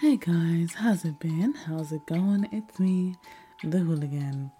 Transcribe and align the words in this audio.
Hey 0.00 0.16
guys, 0.16 0.72
how's 0.72 1.04
it 1.04 1.18
been? 1.18 1.52
How's 1.52 1.92
it 1.92 2.06
going? 2.06 2.48
It's 2.52 2.80
me, 2.80 3.16
the 3.62 3.80
hooligan, 3.80 4.50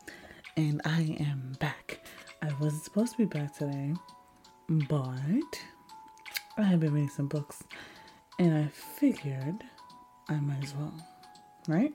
and 0.54 0.82
I 0.85 1.16
am 1.19 1.56
back. 1.59 2.06
I 2.43 2.53
wasn't 2.61 2.85
supposed 2.85 3.12
to 3.12 3.16
be 3.16 3.24
back 3.24 3.56
today, 3.56 3.95
but 4.68 5.58
I 6.58 6.62
have 6.62 6.80
been 6.80 6.92
reading 6.92 7.08
some 7.08 7.26
books, 7.26 7.64
and 8.38 8.54
I 8.54 8.66
figured 8.66 9.64
I 10.29 10.35
might 10.35 10.63
as 10.63 10.74
well, 10.74 10.92
right? 11.67 11.95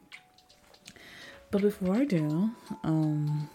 But 1.51 1.61
before 1.61 1.97
I 1.97 2.05
do, 2.05 2.49
um, 2.83 3.47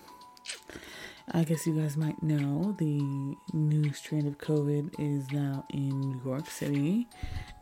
I 1.33 1.43
guess 1.43 1.67
you 1.67 1.75
guys 1.75 1.97
might 1.97 2.23
know 2.23 2.77
the 2.79 3.35
new 3.53 3.93
strain 3.93 4.29
of 4.29 4.39
COVID 4.39 5.01
is 5.01 5.33
now 5.33 5.67
in 5.71 6.01
New 6.01 6.21
York 6.25 6.49
City 6.49 7.09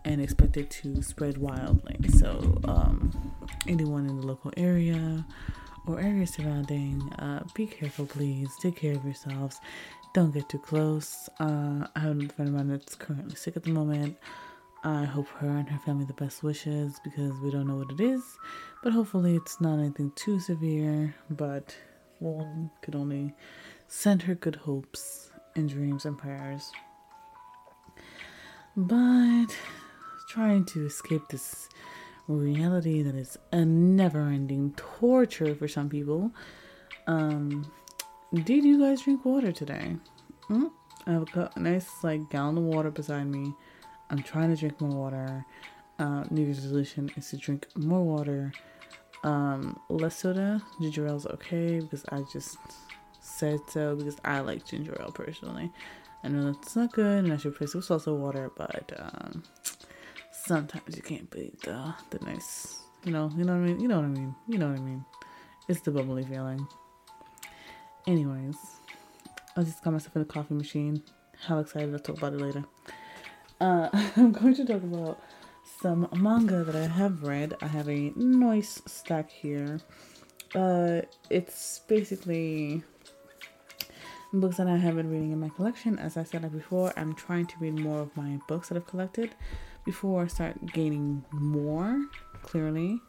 and 0.09 0.23
expected 0.23 0.71
to 0.71 1.03
spread 1.03 1.37
wildly. 1.37 1.97
So, 2.19 2.59
um, 2.65 3.13
anyone 3.67 4.07
in 4.07 4.17
the 4.17 4.27
local 4.27 4.53
area 4.57 5.25
or 5.87 6.01
areas 6.01 6.33
surrounding, 6.33 7.03
uh, 7.19 7.45
be 7.55 7.67
careful, 7.67 8.07
please. 8.07 8.49
Take 8.61 8.77
care 8.77 8.95
of 8.95 9.05
yourselves. 9.05 9.61
Don't 10.15 10.33
get 10.33 10.49
too 10.49 10.59
close. 10.59 11.29
Uh, 11.39 11.87
I 11.95 12.01
have 12.01 12.19
a 12.19 12.29
friend 12.29 12.49
of 12.49 12.55
mine 12.55 12.69
that's 12.69 12.95
currently 12.95 13.37
sick 13.37 13.57
at 13.57 13.65
the 13.65 13.71
moment. 13.71 14.17
I 14.83 15.05
hope 15.05 15.29
her 15.41 15.49
and 15.49 15.69
her 15.69 15.79
family 15.81 16.07
the 16.07 16.15
best 16.15 16.43
wishes 16.43 16.99
because 17.05 17.39
we 17.41 17.51
don't 17.51 17.67
know 17.67 17.77
what 17.77 17.91
it 17.91 18.01
is, 18.01 18.23
but 18.83 18.93
hopefully 18.93 19.37
it's 19.37 19.61
not 19.61 19.79
anything 19.79 20.13
too 20.15 20.41
severe. 20.41 21.15
But 21.29 21.77
one 22.21 22.71
could 22.81 22.95
only 22.95 23.35
send 23.89 24.23
her 24.23 24.35
good 24.35 24.57
hopes 24.57 25.31
and 25.55 25.69
dreams 25.69 26.07
and 26.07 26.17
prayers. 26.17 26.73
But 28.77 29.49
trying 30.29 30.65
to 30.67 30.85
escape 30.85 31.23
this 31.29 31.69
reality 32.29 33.03
that 33.03 33.15
is 33.15 33.39
a 33.53 33.65
never 33.65 34.21
ending 34.21 34.75
torture 34.77 35.55
for 35.55 35.67
some 35.67 35.89
people. 35.89 36.31
Um, 37.07 37.71
did 38.35 38.65
you 38.65 38.79
guys 38.79 39.03
drink 39.03 39.25
water 39.25 39.53
today? 39.53 39.97
Mm? 40.51 40.71
I 41.07 41.13
have 41.13 41.29
a, 41.35 41.59
nice 41.59 41.89
like 42.03 42.29
gallon 42.31 42.59
of 42.59 42.65
water 42.65 42.91
beside 42.91 43.27
me. 43.27 43.55
I'm 44.11 44.23
trying 44.23 44.55
to 44.55 44.57
drink 44.57 44.81
more 44.81 44.91
water. 44.91 45.47
Uh, 45.99 46.25
New 46.31 46.43
Year's 46.43 46.59
resolution 46.59 47.11
is 47.17 47.31
to 47.31 47.39
drink 47.39 47.67
more 47.77 48.03
water. 48.03 48.53
Um, 49.25 49.81
less 49.89 50.19
soda. 50.19 50.63
Ginger 50.81 51.09
ale's 51.09 51.27
okay 51.27 51.81
because 51.81 52.05
I 52.11 52.23
just 52.31 52.59
said 53.21 53.61
so 53.69 53.97
because 53.97 54.17
I 54.25 54.41
like 54.41 54.67
ginger 54.67 54.97
ale 55.01 55.11
personally. 55.11 55.73
I 56.23 56.29
know 56.29 56.53
that's 56.53 56.77
not 56.77 56.93
good 56.93 57.25
and 57.25 57.33
I 57.33 57.37
should 57.37 57.53
replace 57.53 57.75
it 57.75 57.79
with 57.79 57.89
salsa 57.89 58.15
water, 58.15 58.51
but 58.57 58.93
um, 58.99 59.43
sometimes 60.47 60.97
you 60.97 61.03
can't 61.03 61.31
beat 61.31 61.61
the 61.63 61.95
the 62.11 62.19
nice, 62.25 62.81
you 63.05 63.13
know, 63.13 63.31
you 63.37 63.45
know 63.45 63.55
what 63.55 63.63
I 63.63 63.67
mean, 63.67 63.81
you 63.81 63.89
know 63.89 63.97
what 63.97 64.05
I 64.05 64.09
mean, 64.09 64.35
you 64.49 64.59
know 64.59 64.69
what 64.69 64.79
I 64.79 64.83
mean. 64.83 65.05
It's 65.69 65.81
the 65.81 65.91
bubbly 65.91 66.25
feeling. 66.25 66.67
Anyways, 68.07 68.57
I 69.57 69.63
just 69.63 69.83
got 69.85 69.93
myself 69.93 70.17
in 70.17 70.23
a 70.23 70.25
coffee 70.25 70.55
machine. 70.55 71.03
How 71.47 71.59
excited! 71.59 71.93
I'll 71.93 72.01
talk 72.01 72.19
about 72.19 72.33
it 72.33 72.41
later. 72.41 72.65
Uh, 73.61 73.89
I'm 74.17 74.33
going 74.33 74.55
to 74.55 74.65
talk 74.65 74.83
about 74.83 75.21
some 75.81 76.09
manga 76.17 76.65
that 76.65 76.75
I 76.75 76.87
have 76.87 77.23
read. 77.23 77.55
I 77.61 77.67
have 77.67 77.89
a 77.89 78.13
nice 78.17 78.81
stack 78.87 79.31
here. 79.31 79.81
Uh, 80.55 81.03
it's 81.29 81.81
basically 81.87 82.83
books 84.33 84.57
that 84.57 84.67
I 84.67 84.77
have 84.77 84.97
been 84.97 85.11
reading 85.11 85.33
in 85.33 85.41
my 85.41 85.51
collection. 85.51 85.99
As 85.99 86.17
I 86.17 86.25
said 86.25 86.51
before, 86.51 86.93
I'm 86.97 87.15
trying 87.15 87.47
to 87.47 87.55
read 87.61 87.79
more 87.79 88.01
of 88.01 88.17
my 88.17 88.41
books 88.49 88.69
that 88.69 88.77
I've 88.77 88.87
collected 88.87 89.35
before 89.89 90.23
I 90.23 90.27
start 90.27 90.55
gaining 90.75 91.25
more 91.33 91.99
clearly. 92.43 93.01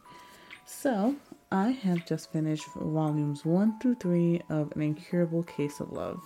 So, 0.64 1.14
I 1.52 1.72
have 1.72 2.06
just 2.06 2.32
finished 2.32 2.64
volumes 2.74 3.44
1 3.44 3.80
through 3.80 3.96
3 3.96 4.40
of 4.48 4.72
An 4.72 4.80
Incurable 4.80 5.42
Case 5.42 5.80
of 5.80 5.92
Love. 5.92 6.22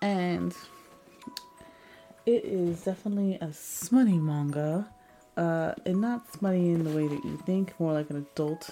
And 0.00 0.56
it 2.24 2.46
is 2.46 2.80
definitely 2.80 3.34
a 3.42 3.52
smutty 3.52 4.16
manga. 4.16 4.88
Uh, 5.36 5.74
and 5.84 6.00
not 6.00 6.32
smutty 6.32 6.70
in 6.70 6.84
the 6.84 6.96
way 6.96 7.06
that 7.06 7.22
you 7.22 7.36
think, 7.44 7.78
more 7.78 7.92
like 7.92 8.08
an 8.08 8.16
adult 8.16 8.70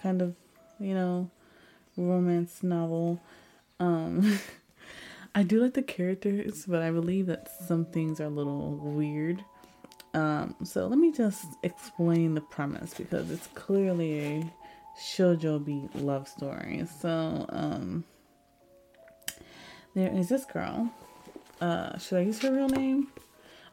kind 0.00 0.22
of, 0.22 0.36
you 0.78 0.94
know, 0.94 1.28
romance 1.96 2.62
novel. 2.62 3.20
Um, 3.80 4.38
I 5.34 5.42
do 5.42 5.60
like 5.60 5.74
the 5.74 5.82
characters, 5.82 6.66
but 6.68 6.82
I 6.82 6.92
believe 6.92 7.26
that 7.26 7.48
some 7.66 7.84
things 7.84 8.20
are 8.20 8.26
a 8.26 8.28
little 8.28 8.76
weird. 8.76 9.44
Um, 10.14 10.54
so 10.62 10.86
let 10.86 10.98
me 10.98 11.12
just 11.12 11.44
explain 11.62 12.34
the 12.34 12.40
premise 12.40 12.94
because 12.94 13.30
it's 13.30 13.48
clearly 13.48 14.20
a 14.20 14.52
shoujo 14.98 15.64
beat 15.64 15.94
love 15.96 16.28
story. 16.28 16.86
So 17.00 17.46
um, 17.48 18.04
there 19.94 20.12
is 20.12 20.28
this 20.28 20.44
girl. 20.44 20.90
Uh, 21.60 21.98
should 21.98 22.18
I 22.18 22.22
use 22.22 22.40
her 22.40 22.52
real 22.52 22.68
name? 22.68 23.08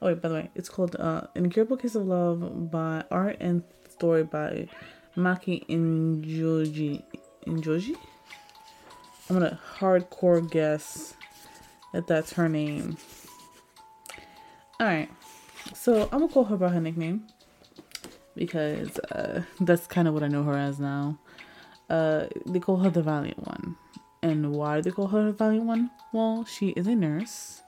Oh 0.02 0.08
wait, 0.08 0.22
by 0.22 0.30
the 0.30 0.36
way, 0.36 0.50
it's 0.56 0.70
called 0.70 0.96
uh, 0.96 1.28
"An 1.36 1.46
Incurable 1.46 1.78
Case 1.78 1.94
of 1.94 2.08
Love" 2.08 2.72
by 2.72 3.04
art 3.12 3.38
and 3.40 3.64
story 3.90 4.24
by 4.24 4.68
Maki 5.16 5.68
Enjoji. 5.68 7.04
Enjoji. 7.46 7.96
I'm 9.30 9.38
gonna 9.38 9.60
hardcore 9.78 10.50
guess 10.50 11.14
that 11.94 12.08
that's 12.08 12.34
her 12.34 12.50
name. 12.50 12.98
All 14.80 14.88
right, 14.88 15.10
so 15.74 16.04
I'm 16.12 16.20
gonna 16.20 16.28
call 16.28 16.46
her 16.46 16.58
by 16.58 16.70
her 16.70 16.82
nickname 16.82 17.28
because 18.36 18.98
uh, 19.00 19.44
that's 19.60 19.88
kind 19.88 20.08
of 20.08 20.14
what 20.14 20.24
I 20.24 20.28
know 20.28 20.44
her 20.44 20.58
as 20.58 20.80
now. 20.80 21.20
Uh, 21.90 22.28
they 22.46 22.60
call 22.60 22.78
her 22.78 22.90
the 22.90 23.02
Valiant 23.02 23.40
One, 23.46 23.76
and 24.22 24.54
why 24.54 24.78
do 24.78 24.84
they 24.84 24.92
call 24.92 25.08
her 25.08 25.26
the 25.26 25.34
Valiant 25.34 25.66
One? 25.66 25.92
Well, 26.14 26.46
she 26.46 26.70
is 26.70 26.88
a 26.88 26.96
nurse 26.96 27.62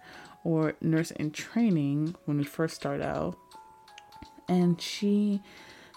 or 0.44 0.74
nurse 0.81 1.12
in 1.12 1.31
training 1.31 2.16
when 2.25 2.38
we 2.38 2.44
first 2.44 2.75
start 2.75 3.02
out, 3.02 3.38
and 4.47 4.80
she 4.81 5.41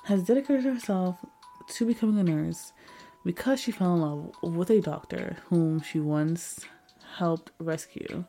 has 0.05 0.25
dedicated 0.25 0.65
herself 0.65 1.17
to 1.69 1.87
becoming 1.87 2.19
a 2.19 2.23
nurse 2.23 2.73
because 3.25 3.61
she 3.61 3.73
fell 3.73 3.94
in 3.94 4.00
love 4.00 4.31
with 4.43 4.71
a 4.71 4.81
doctor 4.81 5.37
whom 5.49 5.81
she 5.81 5.99
once 5.99 6.65
helped 7.17 7.50
rescue 7.59 8.25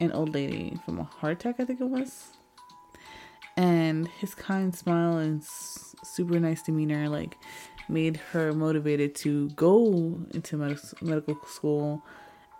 an 0.00 0.12
old 0.12 0.34
lady 0.34 0.78
from 0.84 0.98
a 0.98 1.04
heart 1.04 1.34
attack, 1.34 1.56
I 1.58 1.64
think 1.64 1.80
it 1.80 1.88
was. 1.88 2.32
And 3.56 4.08
his 4.08 4.34
kind 4.34 4.74
smile 4.74 5.18
and 5.18 5.42
super 6.02 6.40
nice 6.40 6.62
demeanor, 6.62 7.08
like, 7.08 7.36
made 7.88 8.16
her 8.32 8.52
motivated 8.52 9.14
to 9.16 9.48
go 9.50 10.18
into 10.32 10.56
med- 10.56 10.80
medical 11.00 11.38
school 11.46 12.02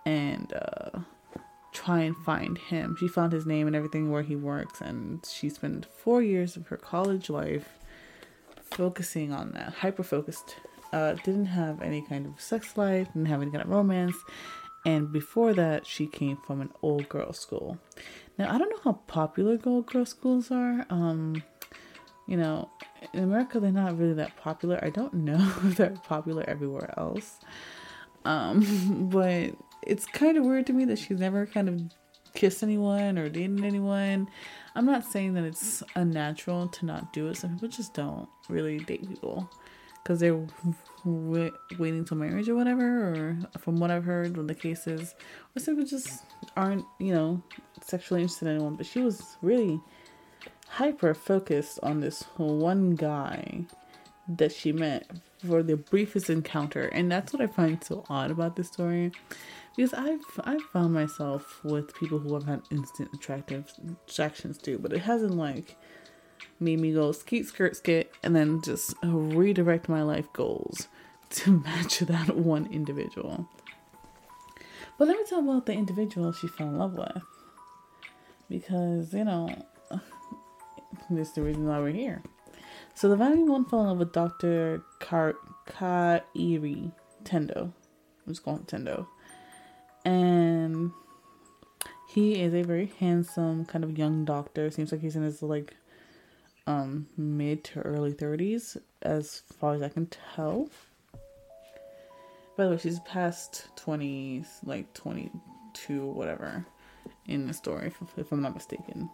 and 0.05 0.53
uh, 0.53 0.99
try 1.73 1.99
and 1.99 2.15
find 2.17 2.57
him. 2.57 2.95
She 2.99 3.07
found 3.07 3.33
his 3.33 3.45
name 3.45 3.67
and 3.67 3.75
everything 3.75 4.09
where 4.09 4.23
he 4.23 4.35
works, 4.35 4.81
and 4.81 5.25
she 5.29 5.49
spent 5.49 5.85
four 5.85 6.21
years 6.21 6.55
of 6.55 6.67
her 6.67 6.77
college 6.77 7.29
life 7.29 7.79
focusing 8.63 9.33
on 9.33 9.51
that, 9.51 9.73
hyper 9.73 10.03
focused 10.03 10.55
uh, 10.93 11.13
didn't 11.23 11.47
have 11.47 11.81
any 11.81 12.01
kind 12.01 12.25
of 12.25 12.39
sex 12.39 12.77
life, 12.77 13.07
didn't 13.07 13.25
have 13.25 13.41
any 13.41 13.51
kind 13.51 13.63
of 13.63 13.69
romance. 13.69 14.15
And 14.85 15.11
before 15.11 15.53
that, 15.53 15.85
she 15.85 16.07
came 16.07 16.37
from 16.37 16.61
an 16.61 16.71
old 16.81 17.09
girl 17.09 17.33
school. 17.33 17.79
Now, 18.37 18.53
I 18.53 18.57
don't 18.57 18.69
know 18.69 18.81
how 18.83 18.93
popular 19.07 19.57
old 19.65 19.85
girl 19.87 20.05
schools 20.05 20.51
are. 20.51 20.85
Um, 20.89 21.43
you 22.27 22.37
know, 22.37 22.69
in 23.13 23.23
America, 23.23 23.59
they're 23.59 23.71
not 23.71 23.97
really 23.97 24.13
that 24.13 24.35
popular. 24.37 24.79
I 24.83 24.89
don't 24.89 25.13
know 25.13 25.53
if 25.63 25.77
they're 25.77 25.91
popular 25.91 26.43
everywhere 26.47 26.93
else. 26.97 27.39
Um, 28.25 29.09
but 29.11 29.51
it's 29.81 30.05
kind 30.05 30.37
of 30.37 30.45
weird 30.45 30.67
to 30.67 30.73
me 30.73 30.85
that 30.85 30.99
she's 30.99 31.19
never 31.19 31.45
kind 31.45 31.69
of 31.69 31.81
kissed 32.33 32.63
anyone 32.63 33.17
or 33.17 33.29
dated 33.29 33.63
anyone. 33.63 34.27
I'm 34.75 34.85
not 34.85 35.05
saying 35.05 35.35
that 35.35 35.45
it's 35.45 35.83
unnatural 35.95 36.67
to 36.67 36.85
not 36.85 37.13
do 37.13 37.27
it. 37.27 37.37
Some 37.37 37.53
people 37.53 37.69
just 37.69 37.93
don't 37.93 38.27
really 38.49 38.79
date 38.79 39.07
people 39.07 39.49
because 40.05 40.19
they're 40.19 40.39
waiting 41.03 42.05
till 42.05 42.17
marriage 42.17 42.47
or 42.47 42.53
whatever, 42.53 42.83
or 42.83 43.37
from 43.57 43.77
what 43.77 43.89
I've 43.89 44.03
heard, 44.03 44.37
when 44.37 44.45
the 44.45 44.53
case 44.53 44.85
is, 44.85 45.15
or 45.55 45.61
people 45.63 45.83
just 45.83 46.23
aren't, 46.55 46.85
you 46.99 47.11
know, 47.11 47.41
sexually 47.81 48.21
interested 48.21 48.47
in 48.47 48.55
anyone. 48.55 48.75
But 48.75 48.85
she 48.85 48.99
was 48.99 49.35
really 49.41 49.81
hyper 50.67 51.15
focused 51.15 51.79
on 51.81 52.01
this 52.01 52.21
one 52.37 52.93
guy 52.93 53.65
that 54.27 54.51
she 54.51 54.71
met 54.71 55.09
for 55.43 55.63
the 55.63 55.75
briefest 55.75 56.29
encounter, 56.29 56.85
and 56.89 57.11
that's 57.11 57.33
what 57.33 57.41
I 57.41 57.47
find 57.47 57.83
so 57.83 58.05
odd 58.07 58.29
about 58.29 58.55
this 58.55 58.67
story. 58.67 59.11
Because 59.75 59.95
I've 59.95 60.21
I've 60.43 60.61
found 60.71 60.93
myself 60.93 61.63
with 61.63 61.95
people 61.95 62.19
who 62.19 62.35
have 62.35 62.45
had 62.45 62.61
instant 62.69 63.09
attractive 63.11 63.73
attractions 64.07 64.59
too, 64.59 64.77
but 64.77 64.93
it 64.93 64.99
hasn't 64.99 65.33
like 65.33 65.75
made 66.59 66.79
me 66.79 66.93
go 66.93 67.11
skeet 67.11 67.45
skirt 67.45 67.75
skit 67.75 68.13
and 68.23 68.35
then 68.35 68.61
just 68.61 68.95
redirect 69.03 69.89
my 69.89 70.01
life 70.01 70.31
goals 70.33 70.87
to 71.31 71.61
match 71.61 71.99
that 71.99 72.35
one 72.35 72.67
individual. 72.71 73.47
But 74.97 75.07
let 75.07 75.17
me 75.17 75.23
tell 75.27 75.39
about 75.39 75.65
the 75.65 75.73
individual 75.73 76.31
she 76.31 76.47
fell 76.47 76.67
in 76.67 76.77
love 76.77 76.93
with. 76.93 77.21
Because, 78.49 79.13
you 79.13 79.25
know, 79.25 79.49
this 81.09 81.29
is 81.29 81.33
the 81.33 81.41
reason 81.41 81.67
why 81.67 81.79
we're 81.79 81.89
here. 81.89 82.21
So 82.93 83.09
the 83.09 83.17
Valiant 83.17 83.49
one 83.49 83.65
fell 83.65 83.81
in 83.81 83.87
love 83.87 83.97
with 83.97 84.13
Doctor 84.13 84.81
Kar- 84.99 85.35
Kairi 85.67 86.93
Tendo. 87.25 87.73
I'm 88.25 88.33
just 88.33 88.43
him 88.45 88.67
Tendo, 88.67 89.07
and 90.05 90.91
he 92.07 92.41
is 92.41 92.53
a 92.53 92.63
very 92.63 92.91
handsome 92.99 93.65
kind 93.65 93.83
of 93.83 93.97
young 93.97 94.23
doctor. 94.23 94.71
Seems 94.71 94.91
like 94.91 95.01
he's 95.01 95.15
in 95.15 95.23
his 95.23 95.43
like 95.43 95.75
um 96.67 97.07
mid 97.17 97.63
to 97.65 97.81
early 97.81 98.13
30s 98.13 98.77
as 99.01 99.43
far 99.59 99.75
as 99.75 99.81
I 99.81 99.89
can 99.89 100.07
tell. 100.07 100.69
By 102.57 102.65
the 102.65 102.71
way, 102.71 102.77
she's 102.77 102.99
past 103.01 103.67
20s, 103.75 104.47
like 104.63 104.93
22 104.93 106.05
whatever 106.05 106.65
in 107.27 107.47
the 107.47 107.53
story, 107.53 107.87
if, 107.87 108.17
if 108.17 108.31
I'm 108.31 108.41
not 108.41 108.55
mistaken. 108.55 109.09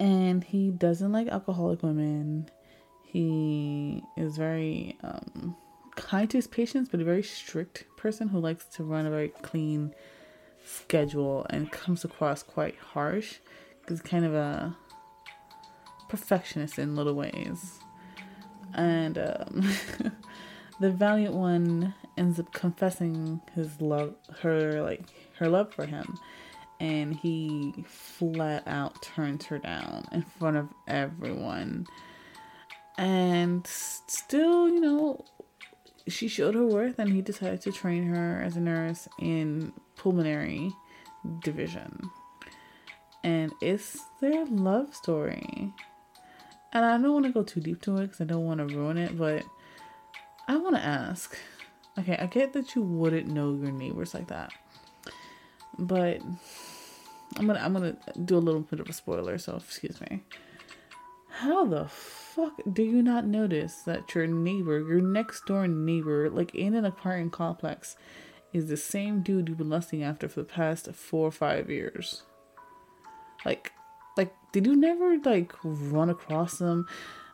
And 0.00 0.42
he 0.42 0.70
doesn't 0.70 1.12
like 1.12 1.28
alcoholic 1.28 1.82
women. 1.82 2.50
He 3.04 4.02
is 4.16 4.36
very 4.36 4.98
um, 5.04 5.56
kind 5.94 6.28
to 6.30 6.38
his 6.38 6.48
patients, 6.48 6.88
but 6.88 7.00
a 7.00 7.04
very 7.04 7.22
strict 7.22 7.84
person 7.96 8.28
who 8.28 8.40
likes 8.40 8.64
to 8.76 8.82
run 8.82 9.06
a 9.06 9.10
very 9.10 9.28
clean 9.28 9.94
schedule 10.64 11.46
and 11.50 11.70
comes 11.70 12.04
across 12.04 12.42
quite 12.42 12.76
harsh 12.78 13.36
because 13.80 14.00
kind 14.00 14.24
of 14.24 14.34
a 14.34 14.76
perfectionist 16.12 16.78
in 16.78 16.94
little 16.94 17.14
ways. 17.14 17.80
And 18.74 19.16
um, 19.16 19.72
the 20.80 20.90
valiant 20.90 21.34
one 21.34 21.94
ends 22.18 22.38
up 22.38 22.52
confessing 22.52 23.40
his 23.54 23.80
love, 23.80 24.14
her 24.42 24.82
like 24.82 25.04
her 25.38 25.48
love 25.48 25.72
for 25.72 25.86
him, 25.86 26.18
and 26.80 27.16
he 27.16 27.86
flat 27.88 28.62
out 28.66 29.02
turns 29.02 29.46
her 29.46 29.58
down 29.58 30.04
in 30.12 30.20
front 30.20 30.58
of 30.58 30.68
everyone. 30.86 31.86
And 32.98 33.66
still, 33.66 34.68
you 34.68 34.80
know, 34.80 35.24
she 36.08 36.28
showed 36.28 36.54
her 36.54 36.66
worth, 36.66 36.98
and 36.98 37.10
he 37.10 37.22
decided 37.22 37.62
to 37.62 37.72
train 37.72 38.04
her 38.04 38.42
as 38.44 38.58
a 38.58 38.60
nurse 38.60 39.08
in 39.18 39.72
pulmonary 39.96 40.70
division. 41.42 42.10
And 43.24 43.50
it's 43.62 43.98
their 44.20 44.44
love 44.44 44.94
story. 44.94 45.72
And 46.72 46.84
I 46.84 46.96
don't 46.98 47.12
want 47.12 47.26
to 47.26 47.32
go 47.32 47.42
too 47.42 47.60
deep 47.60 47.82
to 47.82 47.98
it 47.98 48.02
because 48.02 48.20
I 48.20 48.24
don't 48.24 48.44
want 48.44 48.66
to 48.66 48.74
ruin 48.74 48.96
it, 48.96 49.18
but 49.18 49.44
I 50.48 50.56
want 50.56 50.76
to 50.76 50.82
ask. 50.82 51.36
Okay, 51.98 52.16
I 52.16 52.26
get 52.26 52.54
that 52.54 52.74
you 52.74 52.82
wouldn't 52.82 53.28
know 53.28 53.54
your 53.54 53.70
neighbors 53.70 54.14
like 54.14 54.28
that, 54.28 54.52
but 55.78 56.22
I'm 57.36 57.46
gonna 57.46 57.60
I'm 57.60 57.74
gonna 57.74 57.96
do 58.24 58.36
a 58.36 58.38
little 58.38 58.62
bit 58.62 58.80
of 58.80 58.88
a 58.88 58.92
spoiler, 58.92 59.36
so 59.36 59.56
excuse 59.56 60.00
me. 60.00 60.22
How 61.28 61.66
the 61.66 61.86
fuck 61.88 62.60
do 62.72 62.82
you 62.82 63.02
not 63.02 63.26
notice 63.26 63.82
that 63.82 64.14
your 64.14 64.26
neighbor, 64.26 64.78
your 64.78 65.00
next 65.00 65.44
door 65.44 65.66
neighbor, 65.66 66.30
like 66.30 66.54
in 66.54 66.74
an 66.74 66.84
apartment 66.84 67.32
complex, 67.32 67.96
is 68.52 68.68
the 68.68 68.76
same 68.76 69.22
dude 69.22 69.48
you've 69.48 69.58
been 69.58 69.70
lusting 69.70 70.02
after 70.02 70.28
for 70.28 70.40
the 70.40 70.46
past 70.46 70.92
four 70.94 71.26
or 71.26 71.32
five 71.32 71.68
years? 71.68 72.22
Like, 73.44 73.72
like, 73.72 73.72
did 74.52 74.66
you 74.66 74.76
never 74.76 75.18
like 75.18 75.52
run 75.64 76.10
across 76.10 76.58
them 76.58 76.86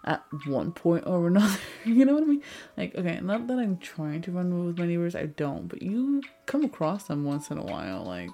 at 0.04 0.24
one 0.46 0.72
point 0.72 1.04
or 1.06 1.26
another? 1.26 1.58
you 1.84 2.04
know 2.04 2.14
what 2.14 2.22
I 2.22 2.26
mean? 2.26 2.42
Like, 2.76 2.94
okay, 2.94 3.20
not 3.20 3.46
that 3.48 3.58
I'm 3.58 3.76
trying 3.78 4.22
to 4.22 4.32
run 4.32 4.66
with 4.66 4.78
my 4.78 4.86
neighbors, 4.86 5.14
I 5.14 5.26
don't, 5.26 5.68
but 5.68 5.82
you 5.82 6.22
come 6.46 6.64
across 6.64 7.04
them 7.04 7.24
once 7.24 7.50
in 7.50 7.58
a 7.58 7.64
while. 7.64 8.04
Like, 8.04 8.30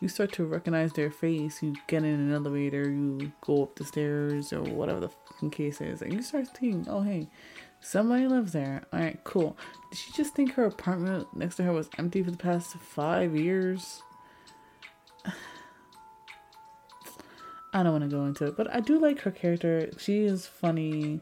you 0.00 0.08
start 0.08 0.32
to 0.32 0.44
recognize 0.44 0.92
their 0.92 1.10
face. 1.10 1.62
You 1.62 1.74
get 1.86 2.04
in 2.04 2.20
an 2.20 2.32
elevator, 2.32 2.90
you 2.90 3.32
go 3.40 3.62
up 3.62 3.76
the 3.76 3.84
stairs 3.84 4.52
or 4.52 4.62
whatever 4.62 5.00
the 5.00 5.08
fucking 5.08 5.50
case 5.50 5.80
is, 5.80 6.02
and 6.02 6.12
you 6.12 6.22
start 6.22 6.48
thinking, 6.48 6.86
oh 6.90 7.00
hey, 7.02 7.28
somebody 7.80 8.26
lives 8.26 8.52
there. 8.52 8.84
All 8.92 9.00
right, 9.00 9.18
cool. 9.24 9.56
Did 9.90 9.98
she 9.98 10.12
just 10.12 10.34
think 10.34 10.52
her 10.54 10.64
apartment 10.64 11.28
next 11.34 11.56
to 11.56 11.62
her 11.62 11.72
was 11.72 11.88
empty 11.96 12.22
for 12.22 12.30
the 12.30 12.36
past 12.36 12.76
five 12.76 13.34
years? 13.34 14.02
I 17.74 17.82
don't 17.82 17.92
want 17.92 18.08
to 18.08 18.16
go 18.16 18.24
into 18.24 18.46
it, 18.46 18.56
but 18.56 18.72
I 18.72 18.78
do 18.78 19.00
like 19.00 19.20
her 19.22 19.32
character. 19.32 19.90
She 19.98 20.24
is 20.24 20.46
funny. 20.46 21.20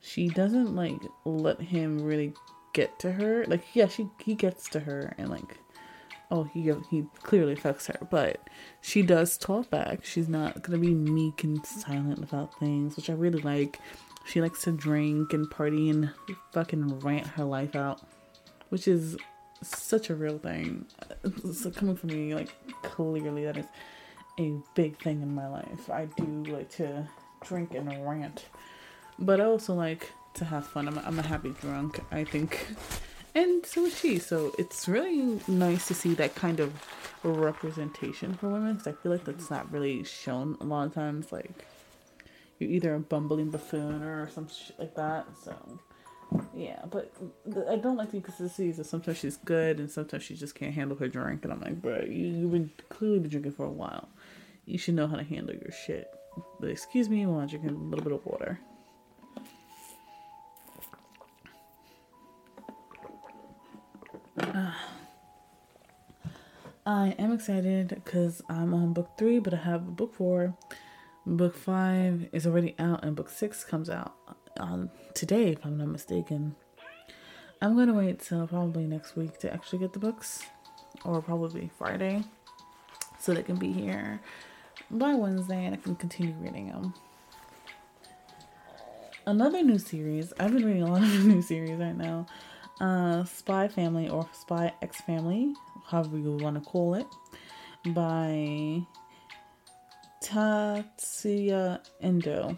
She 0.00 0.28
doesn't 0.28 0.74
like 0.74 1.00
let 1.24 1.60
him 1.60 2.02
really 2.02 2.34
get 2.72 2.98
to 2.98 3.12
her. 3.12 3.44
Like, 3.46 3.62
yeah, 3.74 3.86
she 3.86 4.08
he 4.18 4.34
gets 4.34 4.68
to 4.70 4.80
her 4.80 5.14
and 5.16 5.30
like, 5.30 5.56
oh, 6.32 6.44
he 6.52 6.72
he 6.90 7.04
clearly 7.22 7.54
fucks 7.54 7.86
her, 7.86 8.04
but 8.10 8.40
she 8.80 9.02
does 9.02 9.38
talk 9.38 9.70
back. 9.70 10.04
She's 10.04 10.28
not 10.28 10.62
gonna 10.62 10.78
be 10.78 10.92
meek 10.94 11.44
and 11.44 11.64
silent 11.64 12.18
about 12.18 12.58
things, 12.58 12.96
which 12.96 13.08
I 13.08 13.12
really 13.14 13.40
like. 13.40 13.78
She 14.26 14.40
likes 14.40 14.62
to 14.62 14.72
drink 14.72 15.32
and 15.32 15.48
party 15.48 15.90
and 15.90 16.10
fucking 16.52 16.98
rant 17.00 17.26
her 17.28 17.44
life 17.44 17.76
out, 17.76 18.00
which 18.70 18.88
is 18.88 19.16
such 19.62 20.10
a 20.10 20.14
real 20.14 20.38
thing. 20.38 20.86
So 21.52 21.70
coming 21.70 21.94
from 21.94 22.08
me, 22.08 22.34
like 22.34 22.50
clearly 22.82 23.44
that 23.44 23.58
is 23.58 23.66
a 24.38 24.54
big 24.74 24.98
thing 24.98 25.22
in 25.22 25.34
my 25.34 25.48
life. 25.48 25.90
I 25.90 26.06
do 26.16 26.44
like 26.52 26.70
to 26.76 27.08
drink 27.44 27.74
and 27.74 28.08
rant, 28.08 28.46
but 29.18 29.40
I 29.40 29.44
also 29.44 29.74
like 29.74 30.10
to 30.34 30.44
have 30.44 30.66
fun. 30.66 30.88
I'm, 30.88 30.98
I'm 30.98 31.18
a 31.18 31.22
happy 31.22 31.54
drunk, 31.60 32.00
I 32.10 32.24
think, 32.24 32.66
and 33.34 33.64
so 33.64 33.84
is 33.86 33.98
she. 33.98 34.18
So 34.18 34.52
it's 34.58 34.88
really 34.88 35.40
nice 35.48 35.88
to 35.88 35.94
see 35.94 36.14
that 36.14 36.34
kind 36.34 36.60
of 36.60 36.72
representation 37.22 38.34
for 38.34 38.48
women 38.48 38.74
because 38.74 38.86
I 38.86 38.92
feel 38.92 39.12
like 39.12 39.24
that's 39.24 39.50
not 39.50 39.70
really 39.72 40.04
shown 40.04 40.56
a 40.60 40.64
lot 40.64 40.86
of 40.86 40.94
times. 40.94 41.32
Like 41.32 41.66
you're 42.58 42.70
either 42.70 42.94
a 42.94 43.00
bumbling 43.00 43.50
buffoon 43.50 44.02
or 44.02 44.28
some 44.30 44.48
shit 44.48 44.78
like 44.78 44.94
that. 44.94 45.26
So 45.42 45.54
yeah, 46.54 46.82
but 46.90 47.12
I 47.70 47.76
don't 47.76 47.96
like 47.96 48.10
the 48.10 48.16
inconsistencies 48.18 48.76
that 48.78 48.84
sometimes 48.86 49.18
she's 49.18 49.36
good 49.36 49.78
and 49.78 49.90
sometimes 49.90 50.22
she 50.22 50.34
just 50.34 50.54
can't 50.54 50.74
handle 50.74 50.96
her 50.98 51.08
drink. 51.08 51.44
And 51.44 51.52
I'm 51.52 51.60
like, 51.60 51.80
bro, 51.80 52.00
you, 52.00 52.26
you've 52.26 52.52
been 52.52 52.70
clearly 52.88 53.20
been 53.20 53.30
drinking 53.30 53.52
for 53.52 53.66
a 53.66 53.70
while. 53.70 54.08
You 54.66 54.78
should 54.78 54.94
know 54.94 55.06
how 55.06 55.16
to 55.16 55.22
handle 55.22 55.54
your 55.54 55.72
shit. 55.86 56.08
But 56.58 56.70
excuse 56.70 57.08
me 57.08 57.26
while 57.26 57.40
I 57.40 57.46
drink 57.46 57.64
a 57.66 57.72
little 57.72 58.04
bit 58.04 58.12
of 58.12 58.24
water. 58.24 58.58
Uh, 64.38 64.72
I 66.86 67.14
am 67.18 67.32
excited 67.32 67.88
because 67.88 68.42
I'm 68.48 68.74
on 68.74 68.92
book 68.92 69.16
three, 69.18 69.38
but 69.38 69.54
I 69.54 69.58
have 69.58 69.96
book 69.96 70.14
four. 70.14 70.54
Book 71.26 71.56
five 71.56 72.28
is 72.32 72.46
already 72.46 72.74
out, 72.78 73.04
and 73.04 73.16
book 73.16 73.30
six 73.30 73.64
comes 73.64 73.88
out 73.88 74.14
on 74.60 74.90
today, 75.14 75.52
if 75.52 75.64
I'm 75.64 75.78
not 75.78 75.88
mistaken. 75.88 76.54
I'm 77.62 77.74
gonna 77.74 77.94
wait 77.94 78.20
till 78.20 78.46
probably 78.46 78.86
next 78.86 79.16
week 79.16 79.38
to 79.38 79.52
actually 79.52 79.78
get 79.78 79.94
the 79.94 79.98
books, 79.98 80.42
or 81.02 81.22
probably 81.22 81.70
Friday, 81.78 82.22
so 83.18 83.32
they 83.32 83.42
can 83.42 83.56
be 83.56 83.72
here 83.72 84.20
by 84.90 85.14
Wednesday 85.14 85.64
and 85.64 85.74
I 85.74 85.78
can 85.78 85.96
continue 85.96 86.34
reading 86.40 86.68
them. 86.68 86.94
Another 89.26 89.62
new 89.62 89.78
series, 89.78 90.32
I've 90.38 90.52
been 90.52 90.64
reading 90.64 90.82
a 90.82 90.92
lot 90.92 91.02
of 91.02 91.24
new 91.26 91.40
series 91.40 91.78
right 91.78 91.96
now. 91.96 92.26
Uh, 92.80 93.24
Spy 93.24 93.68
Family 93.68 94.08
or 94.08 94.28
Spy 94.32 94.72
X 94.82 95.00
Family, 95.02 95.54
however 95.86 96.18
you 96.18 96.36
want 96.36 96.62
to 96.62 96.68
call 96.68 96.94
it, 96.94 97.06
by 97.86 98.82
Tatsuya 100.22 101.80
Endo. 102.00 102.56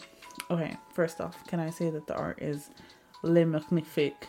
Okay, 0.51 0.77
first 0.93 1.21
off, 1.21 1.45
can 1.47 1.61
I 1.61 1.71
say 1.71 1.91
that 1.91 2.07
the 2.07 2.15
art 2.15 2.41
is 2.41 2.71
Le 3.23 3.45
Magnifique? 3.45 4.29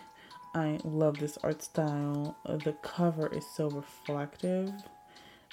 I 0.54 0.80
love 0.84 1.20
this 1.20 1.38
art 1.44 1.62
style. 1.62 2.36
The 2.46 2.74
cover 2.82 3.28
is 3.28 3.46
so 3.56 3.70
reflective. 3.70 4.72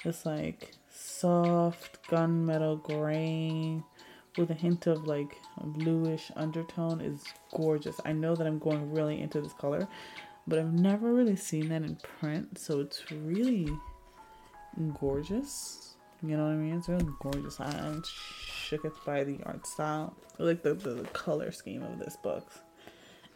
It's 0.05 0.25
like 0.25 0.71
soft 0.89 1.99
gunmetal 2.09 2.81
gray 2.83 3.81
with 4.37 4.51
a 4.51 4.53
hint 4.53 4.85
of 4.85 5.07
like 5.07 5.35
bluish 5.61 6.31
undertone 6.35 7.01
is 7.01 7.23
gorgeous. 7.55 7.99
I 8.05 8.11
know 8.11 8.35
that 8.35 8.45
I'm 8.45 8.59
going 8.59 8.93
really 8.93 9.19
into 9.19 9.41
this 9.41 9.53
color, 9.53 9.87
but 10.45 10.59
I've 10.59 10.73
never 10.73 11.11
really 11.11 11.35
seen 11.35 11.69
that 11.69 11.81
in 11.81 11.97
print, 12.19 12.59
so 12.59 12.81
it's 12.81 13.11
really 13.11 13.69
gorgeous. 14.99 15.95
You 16.21 16.37
know 16.37 16.43
what 16.43 16.51
I 16.51 16.55
mean? 16.55 16.77
It's 16.77 16.87
really 16.89 17.07
gorgeous. 17.19 17.59
I'm 17.59 18.03
shook 18.05 19.05
by 19.05 19.23
the 19.23 19.39
art 19.43 19.65
style, 19.65 20.15
I 20.39 20.43
like 20.43 20.63
the, 20.63 20.73
the, 20.73 20.91
the 20.91 21.07
color 21.09 21.51
scheme 21.51 21.83
of 21.83 21.99
this 21.99 22.15
book, 22.17 22.51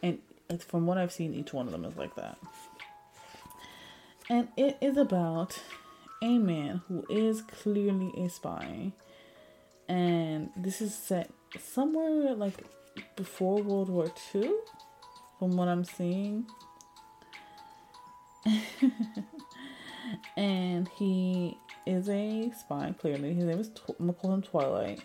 and 0.02 0.18
from 0.66 0.86
what 0.86 0.98
I've 0.98 1.12
seen, 1.12 1.34
each 1.34 1.52
one 1.52 1.66
of 1.66 1.72
them 1.72 1.84
is 1.84 1.96
like 1.96 2.14
that. 2.16 2.38
And 4.28 4.48
it 4.56 4.76
is 4.80 4.96
about 4.96 5.60
a 6.22 6.38
man 6.38 6.82
who 6.88 7.04
is 7.08 7.42
clearly 7.42 8.12
a 8.16 8.28
spy, 8.28 8.92
and 9.88 10.50
this 10.56 10.80
is 10.80 10.94
set 10.94 11.30
somewhere 11.58 12.34
like 12.34 12.64
before 13.16 13.62
World 13.62 13.88
War 13.88 14.12
II, 14.34 14.52
from 15.38 15.56
what 15.56 15.68
I'm 15.68 15.84
seeing. 15.84 16.46
and 20.36 20.88
he 20.96 21.56
is 21.86 22.08
a 22.08 22.50
spy. 22.58 22.94
Clearly, 22.98 23.34
his 23.34 23.44
name 23.44 23.60
is 23.60 23.70
Tw- 23.70 23.96
Twilight. 24.44 25.02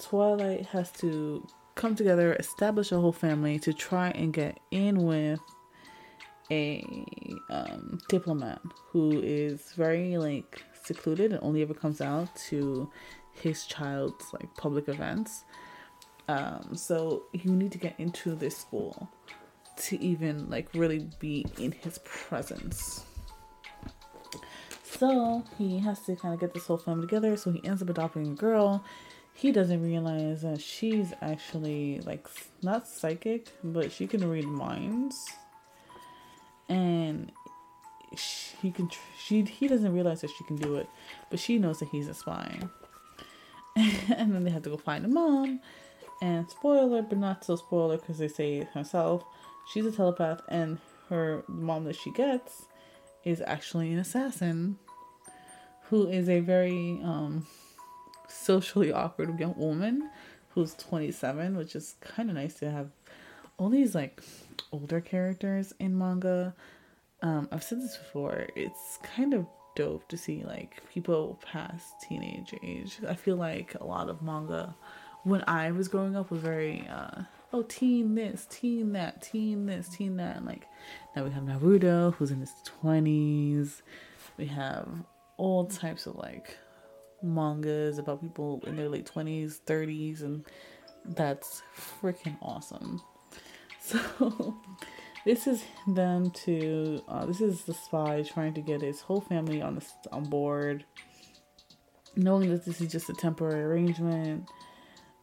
Twilight 0.00 0.66
has 0.66 0.90
to 0.92 1.46
come 1.74 1.94
together, 1.94 2.34
establish 2.34 2.92
a 2.92 3.00
whole 3.00 3.12
family 3.12 3.58
to 3.60 3.72
try 3.72 4.10
and 4.10 4.32
get 4.32 4.58
in 4.70 5.04
with 5.04 5.40
a 6.50 6.84
um, 7.50 7.98
diplomat 8.08 8.60
who 8.90 9.20
is 9.20 9.72
very 9.72 10.18
like 10.18 10.62
secluded 10.84 11.32
and 11.32 11.40
only 11.42 11.62
ever 11.62 11.74
comes 11.74 12.00
out 12.00 12.34
to 12.36 12.90
his 13.32 13.64
child's 13.66 14.32
like 14.32 14.54
public 14.56 14.88
events. 14.88 15.44
Um, 16.28 16.74
so 16.74 17.24
you 17.32 17.52
need 17.52 17.72
to 17.72 17.78
get 17.78 17.94
into 17.98 18.34
this 18.34 18.56
school 18.56 19.08
to 19.76 20.00
even 20.00 20.48
like 20.48 20.68
really 20.74 21.08
be 21.18 21.46
in 21.58 21.72
his 21.72 21.98
presence. 22.04 23.04
So 24.84 25.42
he 25.58 25.78
has 25.80 26.00
to 26.02 26.14
kind 26.14 26.34
of 26.34 26.40
get 26.40 26.54
this 26.54 26.66
whole 26.66 26.78
family 26.78 27.06
together. 27.06 27.36
So 27.36 27.50
he 27.50 27.64
ends 27.64 27.82
up 27.82 27.90
adopting 27.90 28.28
a 28.28 28.34
girl. 28.34 28.84
He 29.34 29.50
doesn't 29.50 29.82
realize 29.82 30.42
that 30.42 30.60
she's 30.60 31.12
actually 31.20 32.00
like 32.06 32.28
not 32.62 32.86
psychic, 32.86 33.48
but 33.64 33.90
she 33.90 34.06
can 34.06 34.28
read 34.28 34.46
minds. 34.46 35.16
And 36.68 37.32
he 38.62 38.70
can 38.70 38.90
she 39.18 39.42
he 39.42 39.68
doesn't 39.68 39.92
realize 39.92 40.20
that 40.22 40.30
she 40.30 40.44
can 40.44 40.56
do 40.56 40.76
it, 40.76 40.88
but 41.30 41.38
she 41.38 41.58
knows 41.58 41.80
that 41.80 41.88
he's 41.88 42.08
a 42.08 42.14
spy. 42.14 42.58
and 43.76 44.34
then 44.34 44.44
they 44.44 44.50
have 44.50 44.62
to 44.62 44.70
go 44.70 44.76
find 44.76 45.04
a 45.04 45.08
mom. 45.08 45.60
And 46.22 46.48
spoiler, 46.48 47.02
but 47.02 47.18
not 47.18 47.44
so 47.44 47.56
spoiler 47.56 47.98
because 47.98 48.18
they 48.18 48.28
say 48.28 48.58
it 48.58 48.68
herself. 48.68 49.24
She's 49.72 49.84
a 49.84 49.92
telepath, 49.92 50.40
and 50.48 50.78
her 51.08 51.42
mom 51.48 51.84
that 51.84 51.96
she 51.96 52.12
gets 52.12 52.66
is 53.24 53.42
actually 53.46 53.92
an 53.92 53.98
assassin 53.98 54.78
who 55.88 56.06
is 56.06 56.28
a 56.28 56.40
very 56.40 57.00
um, 57.02 57.46
socially 58.28 58.92
awkward 58.92 59.38
young 59.38 59.54
woman 59.56 60.10
who's 60.50 60.74
27, 60.74 61.56
which 61.56 61.74
is 61.74 61.96
kind 62.00 62.30
of 62.30 62.36
nice 62.36 62.54
to 62.54 62.70
have 62.70 62.90
all 63.58 63.68
these 63.68 63.94
like 63.94 64.22
older 64.72 65.00
characters 65.00 65.72
in 65.78 65.96
manga. 65.96 66.54
Um, 67.22 67.48
I've 67.52 67.62
said 67.62 67.80
this 67.80 67.96
before, 67.96 68.46
it's 68.54 68.98
kind 69.16 69.34
of 69.34 69.46
dope 69.76 70.08
to 70.08 70.16
see 70.16 70.44
like 70.44 70.82
people 70.92 71.40
past 71.44 72.00
teenage 72.08 72.54
age. 72.62 72.98
I 73.08 73.14
feel 73.14 73.36
like 73.36 73.74
a 73.80 73.84
lot 73.84 74.08
of 74.08 74.22
manga 74.22 74.74
when 75.24 75.42
I 75.46 75.72
was 75.72 75.88
growing 75.88 76.16
up 76.16 76.30
was 76.30 76.40
very 76.40 76.86
uh 76.88 77.22
oh 77.52 77.62
teen 77.62 78.14
this, 78.14 78.46
teen 78.50 78.92
that, 78.92 79.22
teen 79.22 79.66
this, 79.66 79.88
teen 79.88 80.16
that 80.18 80.36
and 80.36 80.46
like 80.46 80.66
now 81.16 81.24
we 81.24 81.30
have 81.30 81.44
Naruto 81.44 82.14
who's 82.14 82.30
in 82.30 82.40
his 82.40 82.52
twenties. 82.64 83.82
We 84.36 84.46
have 84.46 84.88
all 85.36 85.66
types 85.66 86.06
of 86.06 86.16
like 86.16 86.56
mangas 87.22 87.98
about 87.98 88.20
people 88.20 88.62
in 88.66 88.76
their 88.76 88.88
late 88.88 89.10
20s, 89.12 89.60
30s, 89.66 90.22
and 90.22 90.44
that's 91.04 91.62
freaking 92.00 92.36
awesome. 92.42 93.00
So, 94.16 94.56
this 95.26 95.46
is 95.46 95.64
them 95.86 96.30
to 96.30 97.02
uh, 97.08 97.26
this 97.26 97.40
is 97.40 97.64
the 97.64 97.74
spy 97.74 98.22
trying 98.22 98.54
to 98.54 98.60
get 98.60 98.82
his 98.82 99.00
whole 99.00 99.20
family 99.20 99.60
on 99.60 99.74
the 99.74 99.84
on 100.12 100.24
board, 100.24 100.84
knowing 102.16 102.50
that 102.50 102.64
this 102.64 102.80
is 102.80 102.90
just 102.90 103.10
a 103.10 103.14
temporary 103.14 103.62
arrangement. 103.62 104.48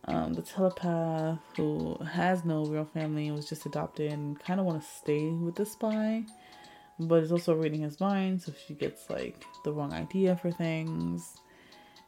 Um, 0.05 0.33
the 0.33 0.41
telepath 0.41 1.39
who 1.55 1.95
has 2.03 2.43
no 2.43 2.65
real 2.65 2.85
family 2.85 3.29
was 3.31 3.47
just 3.47 3.65
adopted 3.65 4.11
and 4.11 4.39
kind 4.39 4.59
of 4.59 4.65
want 4.65 4.81
to 4.81 4.87
stay 4.87 5.29
with 5.29 5.55
the 5.55 5.65
spy 5.65 6.23
but 7.07 7.23
is 7.23 7.31
also 7.31 7.55
reading 7.55 7.81
his 7.81 7.99
mind, 7.99 8.41
so 8.41 8.51
she 8.67 8.73
gets 8.73 9.09
like 9.09 9.43
the 9.63 9.71
wrong 9.71 9.93
idea 9.93 10.35
for 10.35 10.51
things. 10.51 11.35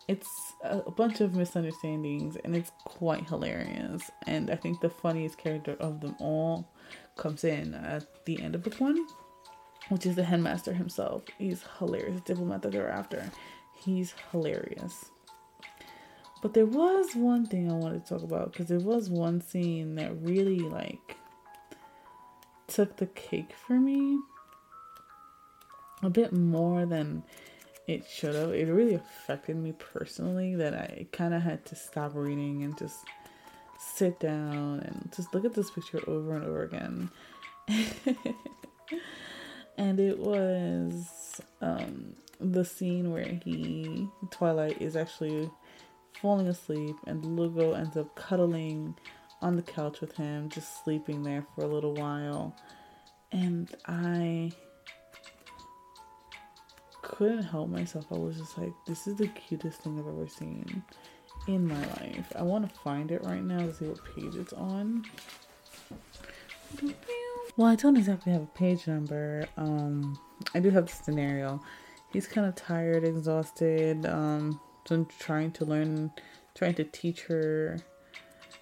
It's 0.07 0.53
a 0.63 0.91
bunch 0.91 1.21
of 1.21 1.35
misunderstandings, 1.35 2.35
and 2.43 2.55
it's 2.55 2.71
quite 2.83 3.27
hilarious. 3.27 4.11
And 4.27 4.49
I 4.49 4.55
think 4.55 4.81
the 4.81 4.89
funniest 4.89 5.37
character 5.37 5.77
of 5.79 6.01
them 6.01 6.15
all 6.19 6.69
comes 7.15 7.43
in 7.43 7.73
at 7.73 8.25
the 8.25 8.41
end 8.41 8.55
of 8.55 8.63
book 8.63 8.79
one, 8.79 8.97
which 9.89 10.05
is 10.05 10.15
the 10.15 10.23
headmaster 10.23 10.73
himself. 10.73 11.23
He's 11.37 11.63
hilarious, 11.79 12.21
diplomat 12.21 12.63
that 12.63 12.73
they're 12.73 12.89
after. 12.89 13.31
He's 13.79 14.13
hilarious. 14.31 15.05
But 16.41 16.53
there 16.53 16.65
was 16.65 17.15
one 17.15 17.45
thing 17.45 17.71
I 17.71 17.75
wanted 17.75 18.05
to 18.05 18.13
talk 18.15 18.23
about 18.23 18.51
because 18.51 18.67
there 18.67 18.79
was 18.79 19.09
one 19.09 19.39
scene 19.39 19.95
that 19.95 20.11
really 20.21 20.59
like 20.59 21.15
took 22.67 22.97
the 22.97 23.05
cake 23.05 23.53
for 23.55 23.79
me 23.79 24.19
a 26.01 26.09
bit 26.09 26.33
more 26.33 26.85
than 26.85 27.23
it 27.87 28.05
should 28.07 28.35
have. 28.35 28.53
It 28.53 28.71
really 28.71 28.95
affected 28.95 29.57
me 29.57 29.73
personally 29.73 30.55
that 30.55 30.73
I 30.73 31.07
kind 31.11 31.33
of 31.33 31.41
had 31.41 31.65
to 31.65 31.75
stop 31.75 32.11
reading 32.15 32.63
and 32.63 32.77
just 32.77 32.99
sit 33.77 34.19
down 34.19 34.79
and 34.79 35.11
just 35.15 35.33
look 35.33 35.45
at 35.45 35.53
this 35.53 35.71
picture 35.71 35.99
over 36.07 36.35
and 36.35 36.45
over 36.45 36.63
again. 36.63 37.09
and 39.77 39.99
it 39.99 40.17
was 40.17 41.41
um, 41.61 42.15
the 42.39 42.63
scene 42.63 43.11
where 43.11 43.39
he, 43.43 44.07
Twilight, 44.31 44.81
is 44.81 44.95
actually 44.95 45.49
falling 46.21 46.47
asleep 46.47 46.95
and 47.05 47.25
Lugo 47.25 47.73
ends 47.73 47.97
up 47.97 48.15
cuddling 48.15 48.95
on 49.41 49.57
the 49.57 49.61
couch 49.61 49.99
with 49.99 50.15
him, 50.15 50.47
just 50.49 50.83
sleeping 50.83 51.23
there 51.23 51.45
for 51.53 51.65
a 51.65 51.67
little 51.67 51.93
while. 51.93 52.55
And 53.31 53.75
I 53.85 54.51
couldn't 57.13 57.43
help 57.43 57.69
myself. 57.69 58.05
I 58.11 58.17
was 58.17 58.37
just 58.37 58.57
like, 58.57 58.73
this 58.87 59.07
is 59.07 59.15
the 59.15 59.27
cutest 59.27 59.81
thing 59.81 59.99
I've 59.99 60.07
ever 60.07 60.27
seen 60.27 60.83
in 61.47 61.67
my 61.67 61.79
life. 61.79 62.31
I 62.35 62.41
want 62.41 62.67
to 62.67 62.79
find 62.79 63.11
it 63.11 63.23
right 63.23 63.43
now 63.43 63.59
to 63.59 63.73
see 63.73 63.85
what 63.85 63.99
page 64.15 64.35
it's 64.35 64.53
on. 64.53 65.05
Well, 67.55 67.67
I 67.67 67.75
don't 67.75 67.97
exactly 67.97 68.31
have 68.33 68.41
a 68.41 68.47
page 68.47 68.87
number. 68.87 69.47
Um, 69.57 70.17
I 70.55 70.59
do 70.59 70.71
have 70.71 70.87
the 70.87 70.91
scenario. 70.91 71.61
He's 72.11 72.27
kind 72.27 72.47
of 72.47 72.55
tired, 72.55 73.03
exhausted, 73.03 74.05
um, 74.07 74.59
so 74.85 75.05
trying 75.19 75.51
to 75.53 75.65
learn, 75.65 76.11
trying 76.55 76.73
to 76.75 76.83
teach 76.83 77.21
her, 77.21 77.79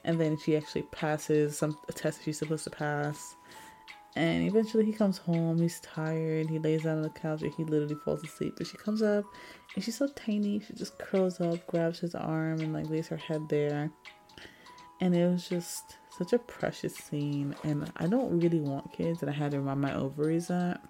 and 0.04 0.20
then 0.20 0.38
she 0.38 0.58
actually 0.58 0.84
passes 0.92 1.58
some 1.58 1.78
a 1.88 1.94
test 1.94 2.24
she's 2.24 2.40
supposed 2.40 2.66
to 2.66 2.70
pass 2.70 3.36
and 4.16 4.44
eventually 4.44 4.84
he 4.84 4.92
comes 4.92 5.18
home, 5.18 5.58
he's 5.58 5.80
tired, 5.80 6.50
he 6.50 6.60
lays 6.60 6.84
down 6.84 6.98
on 6.98 7.04
the 7.04 7.10
couch 7.10 7.44
and 7.44 7.54
he 7.54 7.64
literally 7.64 7.96
falls 7.96 8.24
asleep. 8.24 8.56
But 8.58 8.68
she 8.68 8.78
comes 8.78 9.02
up 9.02 9.24
and 9.74 9.84
she's 9.84 9.98
so 9.98 10.08
tiny, 10.08 10.60
she 10.60 10.74
just 10.74 11.00
curls 11.00 11.40
up, 11.40 11.66
grabs 11.68 12.00
his 12.00 12.14
arm 12.14 12.60
and 12.60 12.74
like 12.74 12.90
lays 12.90 13.08
her 13.08 13.18
head 13.18 13.48
there. 13.48 13.90
And 15.00 15.16
it 15.16 15.28
was 15.28 15.48
just 15.48 15.98
such 16.18 16.34
a 16.34 16.40
precious 16.40 16.94
scene. 16.94 17.56
And 17.64 17.90
I 17.98 18.08
don't 18.08 18.38
really 18.38 18.60
want 18.60 18.92
kids 18.92 19.22
and 19.22 19.32
I 19.32 19.34
had 19.34 19.52
to 19.52 19.60
remind 19.60 19.80
my 19.80 19.96
ovaries 19.96 20.48
that. 20.48 20.82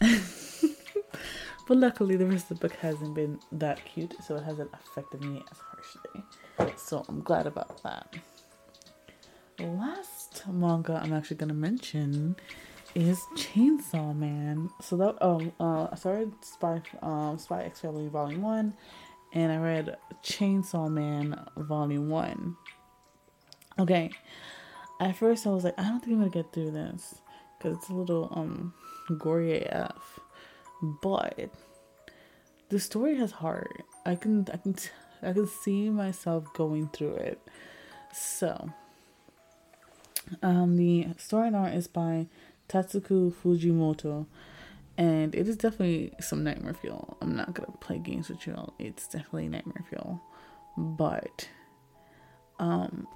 but 0.00 1.76
luckily 1.76 2.16
the 2.16 2.26
rest 2.26 2.50
of 2.50 2.60
the 2.60 2.68
book 2.68 2.76
hasn't 2.76 3.14
been 3.14 3.38
that 3.52 3.82
cute, 3.86 4.14
so 4.22 4.36
it 4.36 4.42
hasn't 4.42 4.70
affected 4.74 5.24
me 5.24 5.42
as 5.50 5.58
harshly. 5.58 6.76
So 6.76 7.02
I'm 7.08 7.22
glad 7.22 7.46
about 7.46 7.82
that. 7.82 8.14
Last 9.58 10.19
manga 10.48 11.00
I'm 11.02 11.12
actually 11.12 11.36
gonna 11.36 11.54
mention 11.54 12.36
is 12.94 13.20
Chainsaw 13.36 14.16
Man. 14.16 14.70
So 14.80 14.96
that 14.96 15.22
um 15.24 15.52
uh 15.60 15.88
I 15.92 15.94
started 15.96 16.32
Spy 16.42 16.82
um 17.02 17.38
Spy 17.38 17.62
X 17.64 17.80
Family 17.80 18.08
Volume 18.08 18.42
One, 18.42 18.74
and 19.32 19.52
I 19.52 19.58
read 19.58 19.96
Chainsaw 20.22 20.90
Man 20.90 21.38
Volume 21.56 22.08
One. 22.08 22.56
Okay, 23.78 24.10
at 25.00 25.16
first 25.16 25.46
I 25.46 25.50
was 25.50 25.64
like, 25.64 25.78
I 25.78 25.84
don't 25.84 26.00
think 26.00 26.12
I'm 26.12 26.18
gonna 26.18 26.30
get 26.30 26.52
through 26.52 26.72
this 26.72 27.20
because 27.58 27.76
it's 27.78 27.88
a 27.88 27.94
little 27.94 28.28
um 28.34 28.74
gory 29.18 29.64
AF, 29.64 30.20
but 31.02 31.50
the 32.68 32.78
story 32.78 33.16
has 33.16 33.32
heart. 33.32 33.84
I 34.06 34.14
can 34.14 34.46
I 34.52 34.56
can 34.56 34.74
I 35.22 35.32
can 35.32 35.46
see 35.46 35.90
myself 35.90 36.44
going 36.54 36.88
through 36.88 37.16
it. 37.16 37.40
So 38.12 38.70
um, 40.42 40.76
the 40.76 41.08
story 41.16 41.52
art 41.54 41.74
is 41.74 41.86
by 41.86 42.26
Tatsuki 42.68 43.32
Fujimoto, 43.32 44.26
and 44.96 45.34
it 45.34 45.48
is 45.48 45.56
definitely 45.56 46.12
some 46.20 46.44
nightmare 46.44 46.74
fuel. 46.74 47.16
I'm 47.20 47.36
not 47.36 47.54
gonna 47.54 47.72
play 47.80 47.98
games 47.98 48.28
with 48.28 48.46
you. 48.46 48.54
All. 48.54 48.74
It's 48.78 49.06
definitely 49.08 49.48
nightmare 49.48 49.84
fuel, 49.88 50.20
but 50.76 51.48
um, 52.58 53.06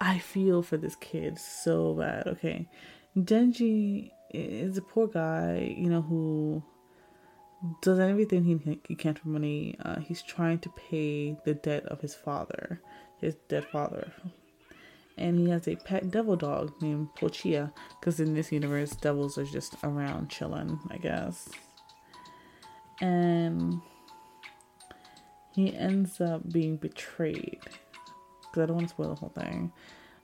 I 0.00 0.18
feel 0.18 0.62
for 0.62 0.76
this 0.76 0.96
kid 0.96 1.38
so 1.38 1.94
bad. 1.94 2.26
Okay, 2.28 2.68
Denji 3.16 4.10
is 4.32 4.76
a 4.78 4.82
poor 4.82 5.06
guy, 5.06 5.74
you 5.78 5.88
know, 5.88 6.02
who 6.02 6.62
does 7.82 7.98
everything 7.98 8.44
he, 8.44 8.80
he 8.86 8.94
can 8.94 9.14
for 9.14 9.28
money. 9.28 9.76
Uh, 9.80 10.00
he's 10.00 10.22
trying 10.22 10.58
to 10.60 10.68
pay 10.70 11.36
the 11.44 11.54
debt 11.54 11.84
of 11.86 12.00
his 12.00 12.14
father, 12.14 12.80
his 13.20 13.34
dead 13.48 13.64
father, 13.66 14.12
and 15.16 15.38
he 15.38 15.48
has 15.48 15.68
a 15.68 15.76
pet 15.76 16.10
devil 16.10 16.36
dog 16.36 16.72
named 16.80 17.08
Pochita 17.16 17.72
because 18.00 18.20
in 18.20 18.34
this 18.34 18.50
universe 18.52 18.90
devils 18.96 19.38
are 19.38 19.44
just 19.44 19.76
around 19.82 20.28
chilling 20.28 20.78
i 20.90 20.96
guess 20.96 21.48
and 23.00 23.80
he 25.52 25.74
ends 25.76 26.20
up 26.20 26.48
being 26.52 26.76
betrayed 26.76 27.60
because 27.62 28.62
i 28.62 28.66
don't 28.66 28.76
want 28.76 28.88
to 28.88 28.94
spoil 28.94 29.08
the 29.08 29.14
whole 29.14 29.28
thing 29.30 29.72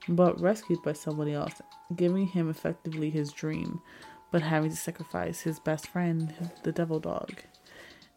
but 0.07 0.39
rescued 0.41 0.81
by 0.83 0.93
somebody 0.93 1.33
else, 1.33 1.61
giving 1.95 2.27
him 2.27 2.49
effectively 2.49 3.09
his 3.09 3.31
dream, 3.31 3.81
but 4.31 4.41
having 4.41 4.69
to 4.69 4.75
sacrifice 4.75 5.41
his 5.41 5.59
best 5.59 5.87
friend, 5.87 6.33
the 6.63 6.71
devil 6.71 6.99
dog. 6.99 7.31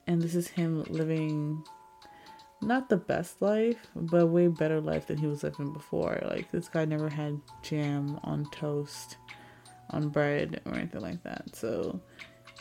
And 0.06 0.20
this 0.20 0.34
is 0.34 0.48
him 0.48 0.82
living 0.84 1.64
not 2.64 2.88
the 2.88 2.96
best 2.96 3.40
life, 3.42 3.86
but 3.94 4.22
a 4.22 4.26
way 4.26 4.48
better 4.48 4.80
life 4.80 5.06
than 5.06 5.18
he 5.18 5.26
was 5.26 5.42
living 5.42 5.72
before. 5.72 6.20
Like 6.24 6.50
this 6.50 6.68
guy 6.68 6.84
never 6.84 7.08
had 7.08 7.40
jam 7.62 8.18
on 8.24 8.46
toast, 8.50 9.16
on 9.90 10.08
bread, 10.08 10.60
or 10.66 10.74
anything 10.74 11.00
like 11.02 11.22
that. 11.22 11.54
So 11.54 12.00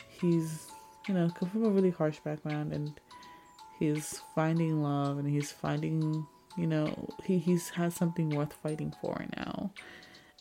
he's, 0.08 0.66
you 1.08 1.14
know, 1.14 1.30
come 1.30 1.50
from 1.50 1.64
a 1.64 1.70
really 1.70 1.90
harsh 1.90 2.18
background 2.20 2.72
and 2.72 3.00
he's 3.78 4.20
finding 4.34 4.82
love 4.82 5.18
and 5.18 5.28
he's 5.28 5.50
finding, 5.50 6.26
you 6.56 6.66
know, 6.66 7.08
he, 7.24 7.38
he's 7.38 7.70
has 7.70 7.94
something 7.94 8.30
worth 8.30 8.52
fighting 8.62 8.94
for 9.00 9.24
now. 9.36 9.72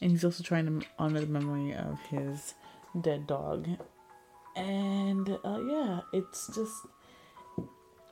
And 0.02 0.12
he's 0.12 0.26
also 0.26 0.44
trying 0.44 0.66
to 0.66 0.86
honor 1.00 1.22
the 1.22 1.28
memory 1.28 1.74
of 1.74 2.00
his 2.10 2.56
dead 3.02 3.28
dog. 3.28 3.68
And 4.56 5.30
uh, 5.44 5.60
yeah, 5.68 6.02
it's 6.12 6.48
just, 6.54 6.76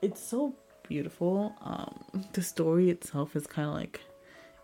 it's 0.01 0.21
so 0.23 0.55
beautiful. 0.87 1.55
Um, 1.61 2.23
the 2.33 2.41
story 2.41 2.89
itself 2.89 3.35
is 3.35 3.47
kind 3.47 3.67
of 3.67 3.75
like 3.75 4.01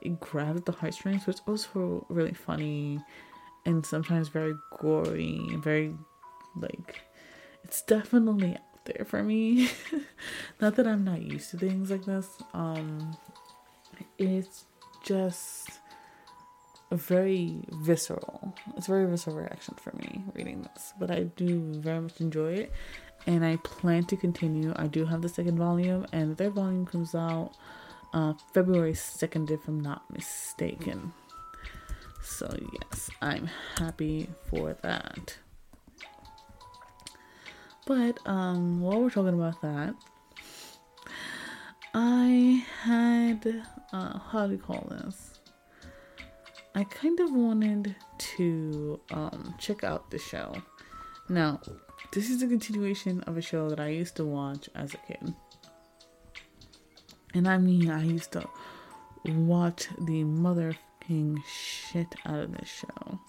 it 0.01 0.19
grabs 0.19 0.61
the 0.61 0.71
heartstrings, 0.71 1.23
but 1.25 1.35
it's 1.35 1.43
also 1.47 2.05
really 2.09 2.33
funny 2.33 2.99
and 3.65 3.85
sometimes 3.85 4.29
very 4.29 4.53
gory 4.79 5.41
and 5.49 5.61
very 5.61 5.93
like 6.55 7.01
it's 7.63 7.81
definitely 7.81 8.53
out 8.55 8.85
there 8.85 9.05
for 9.05 9.23
me. 9.23 9.69
not 10.61 10.75
that 10.75 10.87
I'm 10.87 11.03
not 11.03 11.21
used 11.21 11.51
to 11.51 11.57
things 11.57 11.91
like 11.91 12.05
this. 12.05 12.27
Um, 12.53 13.17
it's 14.17 14.65
just 15.03 15.69
very 16.91 17.61
visceral. 17.81 18.55
It's 18.77 18.87
very 18.87 19.05
visceral 19.05 19.35
reaction 19.35 19.75
for 19.75 19.93
me 19.97 20.23
reading 20.33 20.61
this, 20.61 20.93
but 20.99 21.11
I 21.11 21.23
do 21.23 21.73
very 21.81 21.99
much 21.99 22.21
enjoy 22.21 22.53
it 22.53 22.71
and 23.25 23.45
I 23.45 23.57
plan 23.57 24.05
to 24.05 24.15
continue. 24.15 24.73
I 24.75 24.87
do 24.87 25.05
have 25.05 25.21
the 25.21 25.29
second 25.29 25.57
volume, 25.57 26.05
and 26.11 26.31
the 26.31 26.35
third 26.35 26.53
volume 26.53 26.85
comes 26.85 27.15
out 27.15 27.51
uh, 28.13 28.33
February 28.53 28.93
2nd, 28.93 29.51
if 29.51 29.67
I'm 29.67 29.79
not 29.79 30.09
mistaken. 30.11 31.13
So, 32.21 32.53
yes, 32.81 33.09
I'm 33.21 33.49
happy 33.77 34.29
for 34.49 34.73
that. 34.81 35.37
But 37.85 38.19
um, 38.27 38.81
while 38.81 39.01
we're 39.01 39.09
talking 39.09 39.33
about 39.33 39.61
that, 39.61 39.95
I 41.93 42.65
had, 42.83 43.63
uh, 43.93 44.19
how 44.19 44.47
do 44.47 44.53
you 44.53 44.59
call 44.59 44.87
this? 44.89 45.39
I 46.75 46.83
kind 46.83 47.19
of 47.19 47.33
wanted 47.33 47.95
to 48.35 48.99
um, 49.11 49.55
check 49.57 49.83
out 49.83 50.11
the 50.11 50.19
show. 50.19 50.53
Now, 51.29 51.59
this 52.11 52.29
is 52.29 52.41
a 52.41 52.47
continuation 52.47 53.21
of 53.21 53.37
a 53.37 53.41
show 53.41 53.69
that 53.69 53.79
I 53.79 53.89
used 53.89 54.15
to 54.17 54.25
watch 54.25 54.69
as 54.75 54.93
a 54.93 54.97
kid. 54.97 55.33
And 57.33 57.47
I 57.47 57.57
mean, 57.57 57.89
I 57.89 58.03
used 58.03 58.31
to 58.33 58.47
watch 59.25 59.87
the 59.99 60.23
motherfucking 60.23 61.43
shit 61.45 62.15
out 62.25 62.39
of 62.39 62.57
this 62.57 62.69
show. 62.69 63.19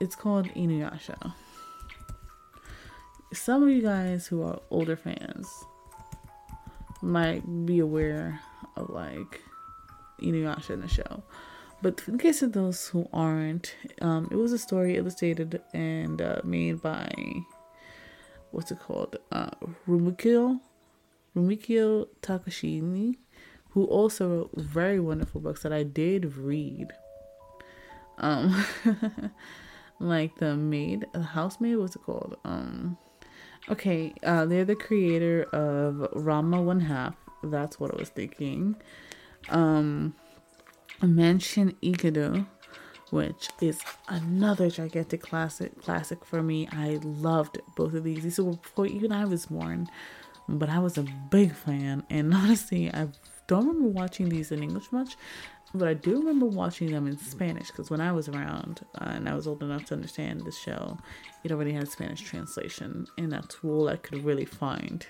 It's 0.00 0.16
called 0.16 0.46
Inuyasha. 0.48 1.34
Some 3.32 3.62
of 3.62 3.68
you 3.68 3.82
guys 3.82 4.26
who 4.26 4.42
are 4.42 4.60
older 4.70 4.96
fans 4.96 5.48
might 7.02 7.66
be 7.66 7.78
aware 7.80 8.40
of 8.76 8.90
like 8.90 9.40
Inuyasha 10.20 10.70
in 10.70 10.80
the 10.80 10.88
show. 10.88 11.22
But 11.84 12.00
in 12.08 12.16
case 12.16 12.40
of 12.40 12.52
those 12.52 12.88
who 12.88 13.06
aren't, 13.12 13.76
um, 14.00 14.26
it 14.30 14.36
was 14.36 14.54
a 14.54 14.58
story 14.58 14.96
illustrated 14.96 15.60
and 15.74 16.22
uh, 16.22 16.40
made 16.42 16.80
by 16.80 17.12
what's 18.52 18.70
it 18.70 18.80
called? 18.80 19.18
Uh, 19.30 19.50
Rumiko 19.86 20.60
Rumiko 21.36 22.08
Takahashi, 22.22 23.18
who 23.72 23.84
also 23.84 24.28
wrote 24.28 24.50
very 24.54 24.98
wonderful 24.98 25.42
books 25.42 25.62
that 25.62 25.74
I 25.74 25.82
did 25.82 26.38
read. 26.38 26.90
Um, 28.16 28.64
like 30.00 30.36
the 30.36 30.56
maid, 30.56 31.04
the 31.12 31.20
housemaid. 31.20 31.76
What's 31.76 31.96
it 31.96 32.02
called? 32.02 32.38
Um, 32.46 32.96
okay, 33.68 34.14
uh, 34.22 34.46
they're 34.46 34.64
the 34.64 34.74
creator 34.74 35.42
of 35.52 35.96
Ranma 36.14 36.64
One 36.64 36.80
Half. 36.80 37.14
That's 37.42 37.78
what 37.78 37.92
I 37.92 37.98
was 37.98 38.08
thinking. 38.08 38.76
Um, 39.50 40.14
Mansion 41.06 41.74
Ikido, 41.82 42.46
which 43.10 43.48
is 43.60 43.80
another 44.08 44.70
gigantic 44.70 45.22
classic 45.22 45.80
classic 45.80 46.24
for 46.24 46.42
me. 46.42 46.68
I 46.72 46.98
loved 47.02 47.58
both 47.76 47.94
of 47.94 48.04
these. 48.04 48.22
These 48.22 48.40
were 48.40 48.52
before 48.52 48.86
even 48.86 49.12
I 49.12 49.24
was 49.24 49.46
born, 49.46 49.88
but 50.48 50.68
I 50.68 50.78
was 50.78 50.98
a 50.98 51.06
big 51.30 51.54
fan. 51.54 52.04
And 52.10 52.34
honestly, 52.42 52.92
I 52.92 53.08
don't 53.46 53.66
remember 53.66 53.88
watching 53.88 54.28
these 54.28 54.52
in 54.52 54.62
English 54.62 54.90
much, 54.92 55.16
but 55.74 55.88
I 55.88 55.94
do 55.94 56.18
remember 56.18 56.46
watching 56.46 56.90
them 56.92 57.06
in 57.06 57.18
Spanish 57.18 57.68
because 57.68 57.90
when 57.90 58.00
I 58.00 58.12
was 58.12 58.28
around 58.28 58.84
uh, 59.00 59.10
and 59.10 59.28
I 59.28 59.34
was 59.34 59.46
old 59.46 59.62
enough 59.62 59.84
to 59.86 59.94
understand 59.94 60.42
the 60.42 60.52
show, 60.52 60.96
it 61.42 61.50
already 61.50 61.72
had 61.72 61.82
a 61.82 61.86
Spanish 61.86 62.20
translation, 62.20 63.06
and 63.18 63.32
that's 63.32 63.56
all 63.64 63.88
I 63.88 63.96
could 63.96 64.24
really 64.24 64.44
find. 64.44 65.04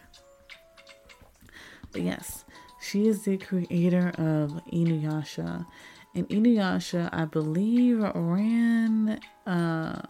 But 1.92 2.02
yes, 2.02 2.43
she 2.84 3.08
is 3.08 3.22
the 3.24 3.38
creator 3.38 4.08
of 4.18 4.50
Inuyasha. 4.72 5.66
And 6.14 6.28
Inuyasha, 6.28 7.08
I 7.12 7.24
believe, 7.24 8.00
ran 8.14 9.20
uh 9.46 10.02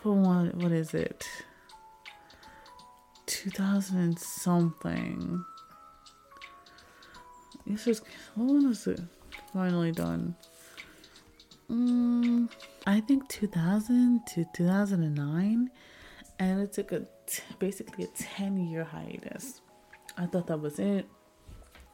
for 0.00 0.12
what 0.12 0.54
what 0.56 0.72
is 0.72 0.94
it? 0.94 1.26
2000 3.26 3.98
and 3.98 4.18
something. 4.18 5.44
This 7.66 7.86
is 7.86 8.02
when 8.34 8.68
was 8.68 8.86
it 8.86 9.00
finally 9.52 9.92
done? 9.92 10.36
Mm, 11.70 12.50
I 12.86 13.00
think 13.00 13.28
2000 13.28 14.20
to 14.34 14.44
2009, 14.54 15.70
and 16.38 16.60
it 16.60 16.72
took 16.72 16.92
a 16.92 17.06
t- 17.26 17.42
basically 17.58 18.04
a 18.04 18.08
10 18.08 18.58
year 18.68 18.84
hiatus. 18.84 19.62
I 20.18 20.26
thought 20.26 20.46
that 20.48 20.60
was 20.60 20.78
it. 20.78 21.06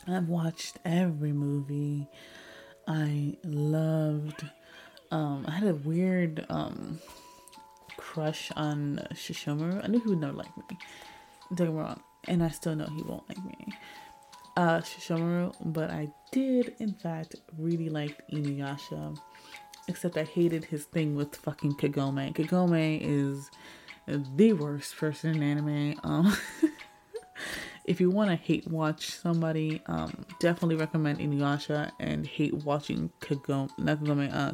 I've 0.08 0.28
watched 0.28 0.78
every 0.84 1.32
movie. 1.32 2.08
I 2.86 3.36
loved. 3.44 4.44
Um, 5.10 5.44
I 5.46 5.52
had 5.52 5.68
a 5.68 5.74
weird 5.74 6.46
um, 6.48 6.98
crush 7.96 8.50
on 8.56 9.06
Sesshomaru. 9.12 9.84
I 9.84 9.86
knew 9.88 10.00
he 10.00 10.08
would 10.08 10.20
never 10.20 10.32
like 10.32 10.56
me. 10.56 10.78
Don't 11.54 11.66
get 11.66 11.68
me 11.68 11.80
wrong, 11.80 12.00
and 12.26 12.42
I 12.42 12.48
still 12.48 12.74
know 12.74 12.86
he 12.86 13.02
won't 13.02 13.28
like 13.28 13.44
me. 13.44 13.66
Uh, 14.56 14.80
Sesshomaru, 14.80 15.54
but 15.66 15.90
I 15.90 16.08
did 16.32 16.74
in 16.78 16.94
fact 16.94 17.36
really 17.58 17.90
like 17.90 18.20
Inuyasha. 18.32 19.18
Except 19.88 20.16
I 20.16 20.24
hated 20.24 20.64
his 20.64 20.84
thing 20.84 21.16
with 21.16 21.36
fucking 21.36 21.74
Kagome. 21.74 22.34
Kagome 22.34 22.98
is 23.00 23.50
the 24.06 24.52
worst 24.54 24.96
person 24.96 25.36
in 25.36 25.42
anime. 25.42 26.00
Um, 26.02 26.36
if 27.88 28.02
you 28.02 28.10
want 28.10 28.28
to 28.28 28.36
hate 28.36 28.68
watch 28.68 29.10
somebody, 29.10 29.80
um, 29.86 30.26
definitely 30.40 30.76
recommend 30.76 31.18
Inuyasha 31.20 31.90
and 31.98 32.26
hate 32.26 32.52
watching 32.52 33.10
Kagome, 33.20 33.70
not 33.78 34.00
Kagome, 34.00 34.32
uh, 34.32 34.52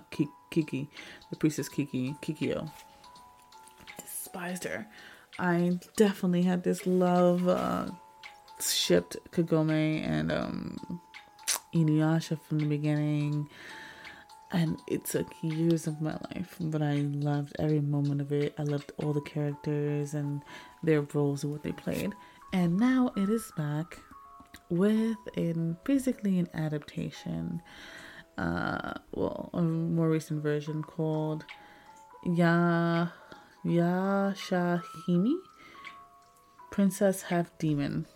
Kiki, 0.51 0.89
the 1.31 1.37
priestess 1.37 1.69
Kiki, 1.69 2.15
Kikyo. 2.23 2.71
Despised 4.01 4.65
her. 4.65 4.87
I 5.41 5.81
definitely 5.97 6.43
had 6.43 6.63
this 6.63 6.87
love, 6.87 7.49
uh, 7.49 7.89
shipped 8.61 9.17
Kagome 9.33 10.07
and, 10.09 10.31
um, 10.31 11.01
Inuyasha 11.75 12.41
from 12.41 12.61
the 12.61 12.67
beginning. 12.67 13.49
And 14.53 14.79
it 14.87 15.07
took 15.07 15.27
years 15.43 15.89
of 15.89 16.01
my 16.01 16.13
life, 16.31 16.55
but 16.61 16.81
I 16.81 16.99
loved 16.99 17.57
every 17.59 17.81
moment 17.81 18.21
of 18.21 18.31
it. 18.31 18.55
I 18.57 18.63
loved 18.63 18.93
all 18.99 19.13
the 19.13 19.21
characters 19.23 20.15
and 20.15 20.43
their 20.85 21.01
roles 21.01 21.43
and 21.43 21.51
what 21.51 21.65
they 21.65 21.73
played 21.73 22.15
and 22.55 22.79
now 22.79 23.13
it 23.17 23.29
is 23.29 23.53
back 23.57 23.99
with 24.71 25.19
in 25.37 25.77
basically 25.85 26.39
an 26.39 26.49
adaptation 26.55 27.61
uh 28.39 28.95
well 29.13 29.51
a 29.53 29.61
more 29.61 30.09
recent 30.09 30.43
version 30.43 30.83
called 30.83 31.45
ya 32.25 33.09
yashahime 33.65 35.35
princess 36.71 37.23
half 37.23 37.57
demon. 37.59 38.07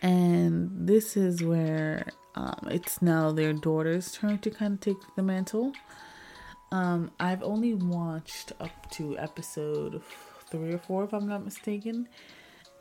And 0.00 0.86
this 0.86 1.16
is 1.16 1.42
where 1.42 2.06
um, 2.36 2.68
it's 2.70 3.02
now 3.02 3.32
their 3.32 3.52
daughter's 3.52 4.12
turn 4.12 4.38
to 4.38 4.50
kind 4.50 4.74
of 4.74 4.80
take 4.80 5.16
the 5.16 5.22
mantle. 5.22 5.72
Um, 6.72 7.12
i've 7.20 7.44
only 7.44 7.74
watched 7.74 8.52
up 8.60 8.90
to 8.90 9.16
episode 9.18 10.02
three 10.50 10.72
or 10.72 10.78
four, 10.78 11.04
if 11.04 11.12
I'm 11.12 11.28
not 11.28 11.44
mistaken. 11.44 12.08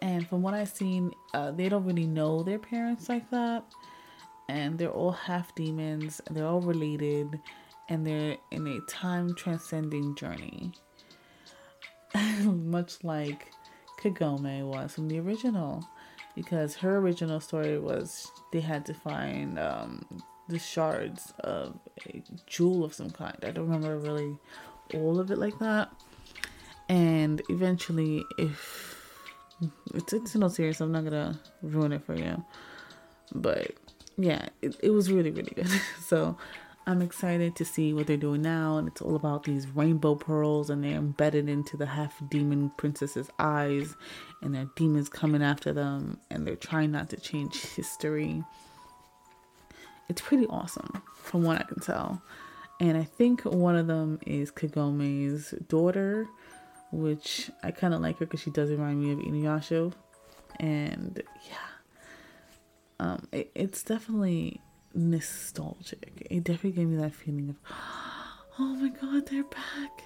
And 0.01 0.27
from 0.27 0.41
what 0.41 0.53
I've 0.53 0.69
seen, 0.69 1.11
uh, 1.33 1.51
they 1.51 1.69
don't 1.69 1.85
really 1.85 2.05
know 2.05 2.43
their 2.43 2.59
parents 2.59 3.09
like 3.09 3.29
that. 3.31 3.63
and 4.47 4.77
they're 4.77 4.91
all 4.91 5.11
half 5.11 5.53
demons, 5.55 6.21
they're 6.31 6.45
all 6.45 6.61
related, 6.61 7.39
and 7.89 8.05
they're 8.05 8.37
in 8.51 8.67
a 8.67 8.79
time 8.81 9.33
transcending 9.35 10.15
journey. 10.15 10.71
Much 12.43 13.03
like 13.03 13.51
Kagome 13.99 14.67
was 14.67 14.93
from 14.93 15.07
the 15.07 15.19
original, 15.19 15.83
because 16.35 16.75
her 16.75 16.97
original 16.97 17.39
story 17.39 17.79
was 17.79 18.31
they 18.51 18.59
had 18.59 18.85
to 18.85 18.93
find 18.93 19.57
um, 19.57 20.05
the 20.47 20.59
shards 20.59 21.33
of 21.39 21.79
a 22.07 22.21
jewel 22.45 22.83
of 22.83 22.93
some 22.93 23.09
kind. 23.09 23.37
I 23.43 23.51
don't 23.51 23.65
remember 23.67 23.97
really 23.97 24.37
all 24.93 25.19
of 25.19 25.31
it 25.31 25.37
like 25.37 25.57
that. 25.59 25.91
And 26.87 27.41
eventually, 27.49 28.23
if 28.37 28.95
it's 29.93 30.13
it's 30.13 30.35
no 30.35 30.47
serious, 30.47 30.81
I'm 30.81 30.91
not 30.91 31.03
gonna 31.03 31.39
ruin 31.61 31.91
it 31.91 32.03
for 32.05 32.15
you. 32.15 32.43
But 33.33 33.71
yeah, 34.17 34.47
it, 34.61 34.75
it 34.81 34.89
was 34.91 35.11
really 35.11 35.31
really 35.31 35.53
good. 35.55 35.69
so 36.05 36.37
I'm 36.87 37.01
excited 37.01 37.55
to 37.55 37.65
see 37.65 37.93
what 37.93 38.05
they're 38.05 38.15
doing 38.15 38.43
now, 38.43 38.77
and 38.77 38.87
it's 38.87 39.01
all 39.01 39.15
about 39.15 39.43
these 39.43 39.67
rainbow 39.67 40.13
pearls, 40.13 40.69
and 40.69 40.83
they're 40.83 40.97
embedded 40.97 41.49
into 41.49 41.77
the 41.77 41.87
half 41.87 42.21
demon 42.29 42.71
princess's 42.77 43.27
eyes, 43.39 43.95
and 44.43 44.53
there 44.53 44.63
are 44.63 44.71
demons 44.75 45.09
coming 45.09 45.41
after 45.41 45.73
them, 45.73 46.19
and 46.29 46.45
they're 46.45 46.55
trying 46.55 46.91
not 46.91 47.09
to 47.09 47.17
change 47.17 47.59
history. 47.59 48.43
It's 50.09 50.21
pretty 50.21 50.45
awesome, 50.45 51.01
from 51.15 51.41
what 51.41 51.59
I 51.59 51.63
can 51.63 51.79
tell. 51.79 52.21
And 52.79 52.97
I 52.97 53.03
think 53.03 53.43
one 53.45 53.75
of 53.75 53.87
them 53.87 54.19
is 54.27 54.51
Kagome's 54.51 55.55
daughter, 55.67 56.27
which 56.95 57.51
I 57.63 57.71
kind 57.71 57.93
of 57.93 58.01
like 58.01 58.19
her 58.19 58.25
because 58.25 58.41
she 58.41 58.51
does 58.51 58.69
remind 58.69 59.01
me 59.01 59.11
of 59.11 59.19
Inuyasha. 59.19 59.93
And 60.59 61.21
yeah, 61.49 61.57
um, 62.99 63.27
it, 63.31 63.51
it's 63.53 63.83
definitely 63.83 64.61
nostalgic. 64.93 66.27
It 66.29 66.43
definitely 66.43 66.71
gave 66.71 66.87
me 66.87 66.97
that 66.97 67.13
feeling 67.13 67.49
of, 67.49 67.57
oh 68.59 68.75
my 68.75 68.89
god, 68.89 69.27
they're 69.27 69.43
back. 69.43 70.03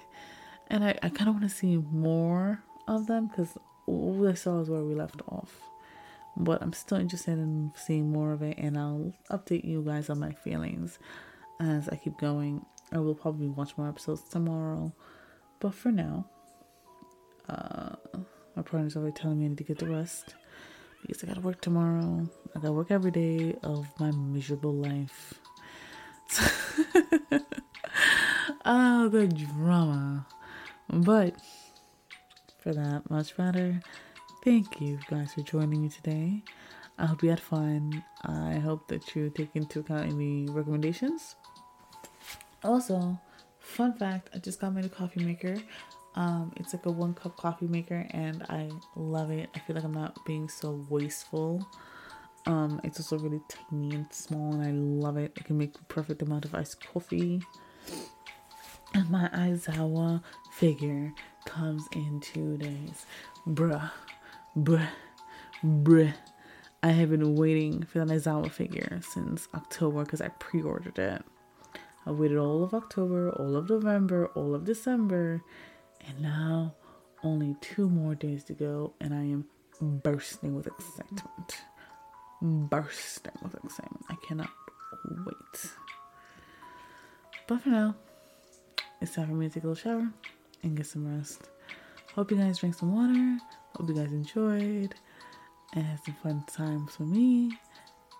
And 0.68 0.84
I, 0.84 0.98
I 1.02 1.08
kind 1.08 1.28
of 1.28 1.36
want 1.36 1.48
to 1.48 1.56
see 1.56 1.76
more 1.76 2.62
of 2.88 3.06
them 3.06 3.28
because 3.28 3.56
all 3.86 4.28
I 4.28 4.34
saw 4.34 4.60
is 4.60 4.68
where 4.68 4.82
we 4.82 4.94
left 4.94 5.22
off. 5.28 5.60
But 6.36 6.62
I'm 6.62 6.72
still 6.72 6.98
interested 6.98 7.38
in 7.38 7.72
seeing 7.74 8.10
more 8.10 8.32
of 8.32 8.42
it, 8.42 8.56
and 8.56 8.78
I'll 8.78 9.12
update 9.30 9.64
you 9.64 9.82
guys 9.82 10.08
on 10.08 10.20
my 10.20 10.32
feelings 10.32 10.98
as 11.60 11.88
I 11.88 11.96
keep 11.96 12.18
going. 12.18 12.64
I 12.92 12.98
will 12.98 13.14
probably 13.14 13.48
watch 13.48 13.76
more 13.76 13.88
episodes 13.88 14.22
tomorrow. 14.22 14.92
But 15.58 15.74
for 15.74 15.92
now, 15.92 16.26
uh, 17.50 17.96
my 18.56 18.62
partner's 18.62 18.96
already 18.96 19.12
telling 19.12 19.38
me 19.38 19.46
I 19.46 19.48
need 19.48 19.58
to 19.58 19.64
get 19.64 19.78
to 19.80 19.86
rest 19.86 20.34
because 21.02 21.22
I 21.24 21.26
gotta 21.26 21.40
work 21.40 21.60
tomorrow. 21.60 22.28
I 22.54 22.60
gotta 22.60 22.72
work 22.72 22.90
every 22.90 23.10
day 23.10 23.56
of 23.62 23.86
my 23.98 24.10
miserable 24.10 24.74
life. 24.74 25.34
oh, 28.64 29.08
the 29.12 29.26
drama. 29.26 30.26
But 30.88 31.34
for 32.58 32.74
that 32.74 33.08
much 33.10 33.36
better. 33.36 33.80
thank 34.44 34.80
you 34.80 34.98
guys 35.08 35.32
for 35.34 35.42
joining 35.42 35.82
me 35.82 35.88
today. 35.88 36.42
I 36.98 37.06
hope 37.06 37.22
you 37.22 37.30
had 37.30 37.40
fun. 37.40 38.04
I 38.22 38.54
hope 38.58 38.88
that 38.88 39.14
you 39.16 39.30
take 39.30 39.50
into 39.54 39.80
account 39.80 40.10
any 40.10 40.46
recommendations. 40.50 41.36
Also, 42.62 43.18
fun 43.58 43.94
fact 43.94 44.28
I 44.34 44.38
just 44.38 44.60
got 44.60 44.74
my 44.74 44.82
new 44.82 44.88
coffee 44.88 45.24
maker. 45.24 45.56
Um, 46.14 46.52
it's 46.56 46.72
like 46.72 46.86
a 46.86 46.90
one 46.90 47.14
cup 47.14 47.36
coffee 47.36 47.66
maker 47.66 48.06
and 48.10 48.42
I 48.48 48.70
love 48.96 49.30
it. 49.30 49.48
I 49.54 49.60
feel 49.60 49.76
like 49.76 49.84
I'm 49.84 49.94
not 49.94 50.24
being 50.24 50.48
so 50.48 50.84
wasteful. 50.88 51.66
Um, 52.46 52.80
it's 52.84 52.98
also 52.98 53.18
really 53.18 53.40
tiny 53.48 53.94
and 53.94 54.12
small 54.12 54.54
and 54.54 54.62
I 54.64 54.70
love 54.72 55.16
it. 55.16 55.32
I 55.38 55.42
can 55.42 55.56
make 55.58 55.74
the 55.74 55.84
perfect 55.84 56.22
amount 56.22 56.44
of 56.44 56.54
iced 56.54 56.84
coffee. 56.84 57.40
And 58.92 59.08
my 59.08 59.28
Aizawa 59.28 60.22
figure 60.52 61.12
comes 61.44 61.86
in 61.94 62.20
two 62.20 62.56
days. 62.56 63.06
Bruh. 63.46 63.90
Bruh. 64.56 64.88
Bruh. 65.64 66.14
I 66.82 66.88
have 66.88 67.10
been 67.10 67.36
waiting 67.36 67.84
for 67.84 68.04
the 68.04 68.14
Aizawa 68.14 68.50
figure 68.50 69.00
since 69.02 69.48
October 69.54 70.04
because 70.04 70.20
I 70.20 70.28
pre 70.28 70.62
ordered 70.62 70.98
it. 70.98 71.22
I 72.06 72.10
waited 72.10 72.38
all 72.38 72.64
of 72.64 72.72
October, 72.72 73.30
all 73.30 73.54
of 73.54 73.68
November, 73.68 74.28
all 74.28 74.54
of 74.54 74.64
December, 74.64 75.42
and 76.06 76.20
now, 76.20 76.74
only 77.22 77.56
two 77.60 77.88
more 77.88 78.14
days 78.14 78.44
to 78.44 78.52
go, 78.52 78.92
and 79.00 79.12
I 79.14 79.22
am 79.22 79.44
bursting 79.80 80.54
with 80.54 80.66
excitement. 80.66 81.56
Bursting 82.42 83.32
with 83.42 83.54
excitement. 83.62 84.04
I 84.08 84.16
cannot 84.26 84.50
wait. 85.26 85.70
But 87.46 87.62
for 87.62 87.68
now, 87.68 87.94
it's 89.00 89.14
time 89.14 89.28
for 89.28 89.34
me 89.34 89.48
to 89.48 89.54
take 89.54 89.64
a 89.64 89.68
little 89.68 89.82
shower 89.82 90.08
and 90.62 90.76
get 90.76 90.86
some 90.86 91.16
rest. 91.16 91.48
Hope 92.14 92.30
you 92.30 92.36
guys 92.36 92.58
drank 92.58 92.74
some 92.74 92.94
water. 92.94 93.38
Hope 93.76 93.88
you 93.88 93.94
guys 93.94 94.12
enjoyed 94.12 94.94
and 95.74 95.84
had 95.84 96.00
some 96.04 96.16
fun 96.22 96.44
times 96.46 96.98
with 96.98 97.08
me. 97.08 97.52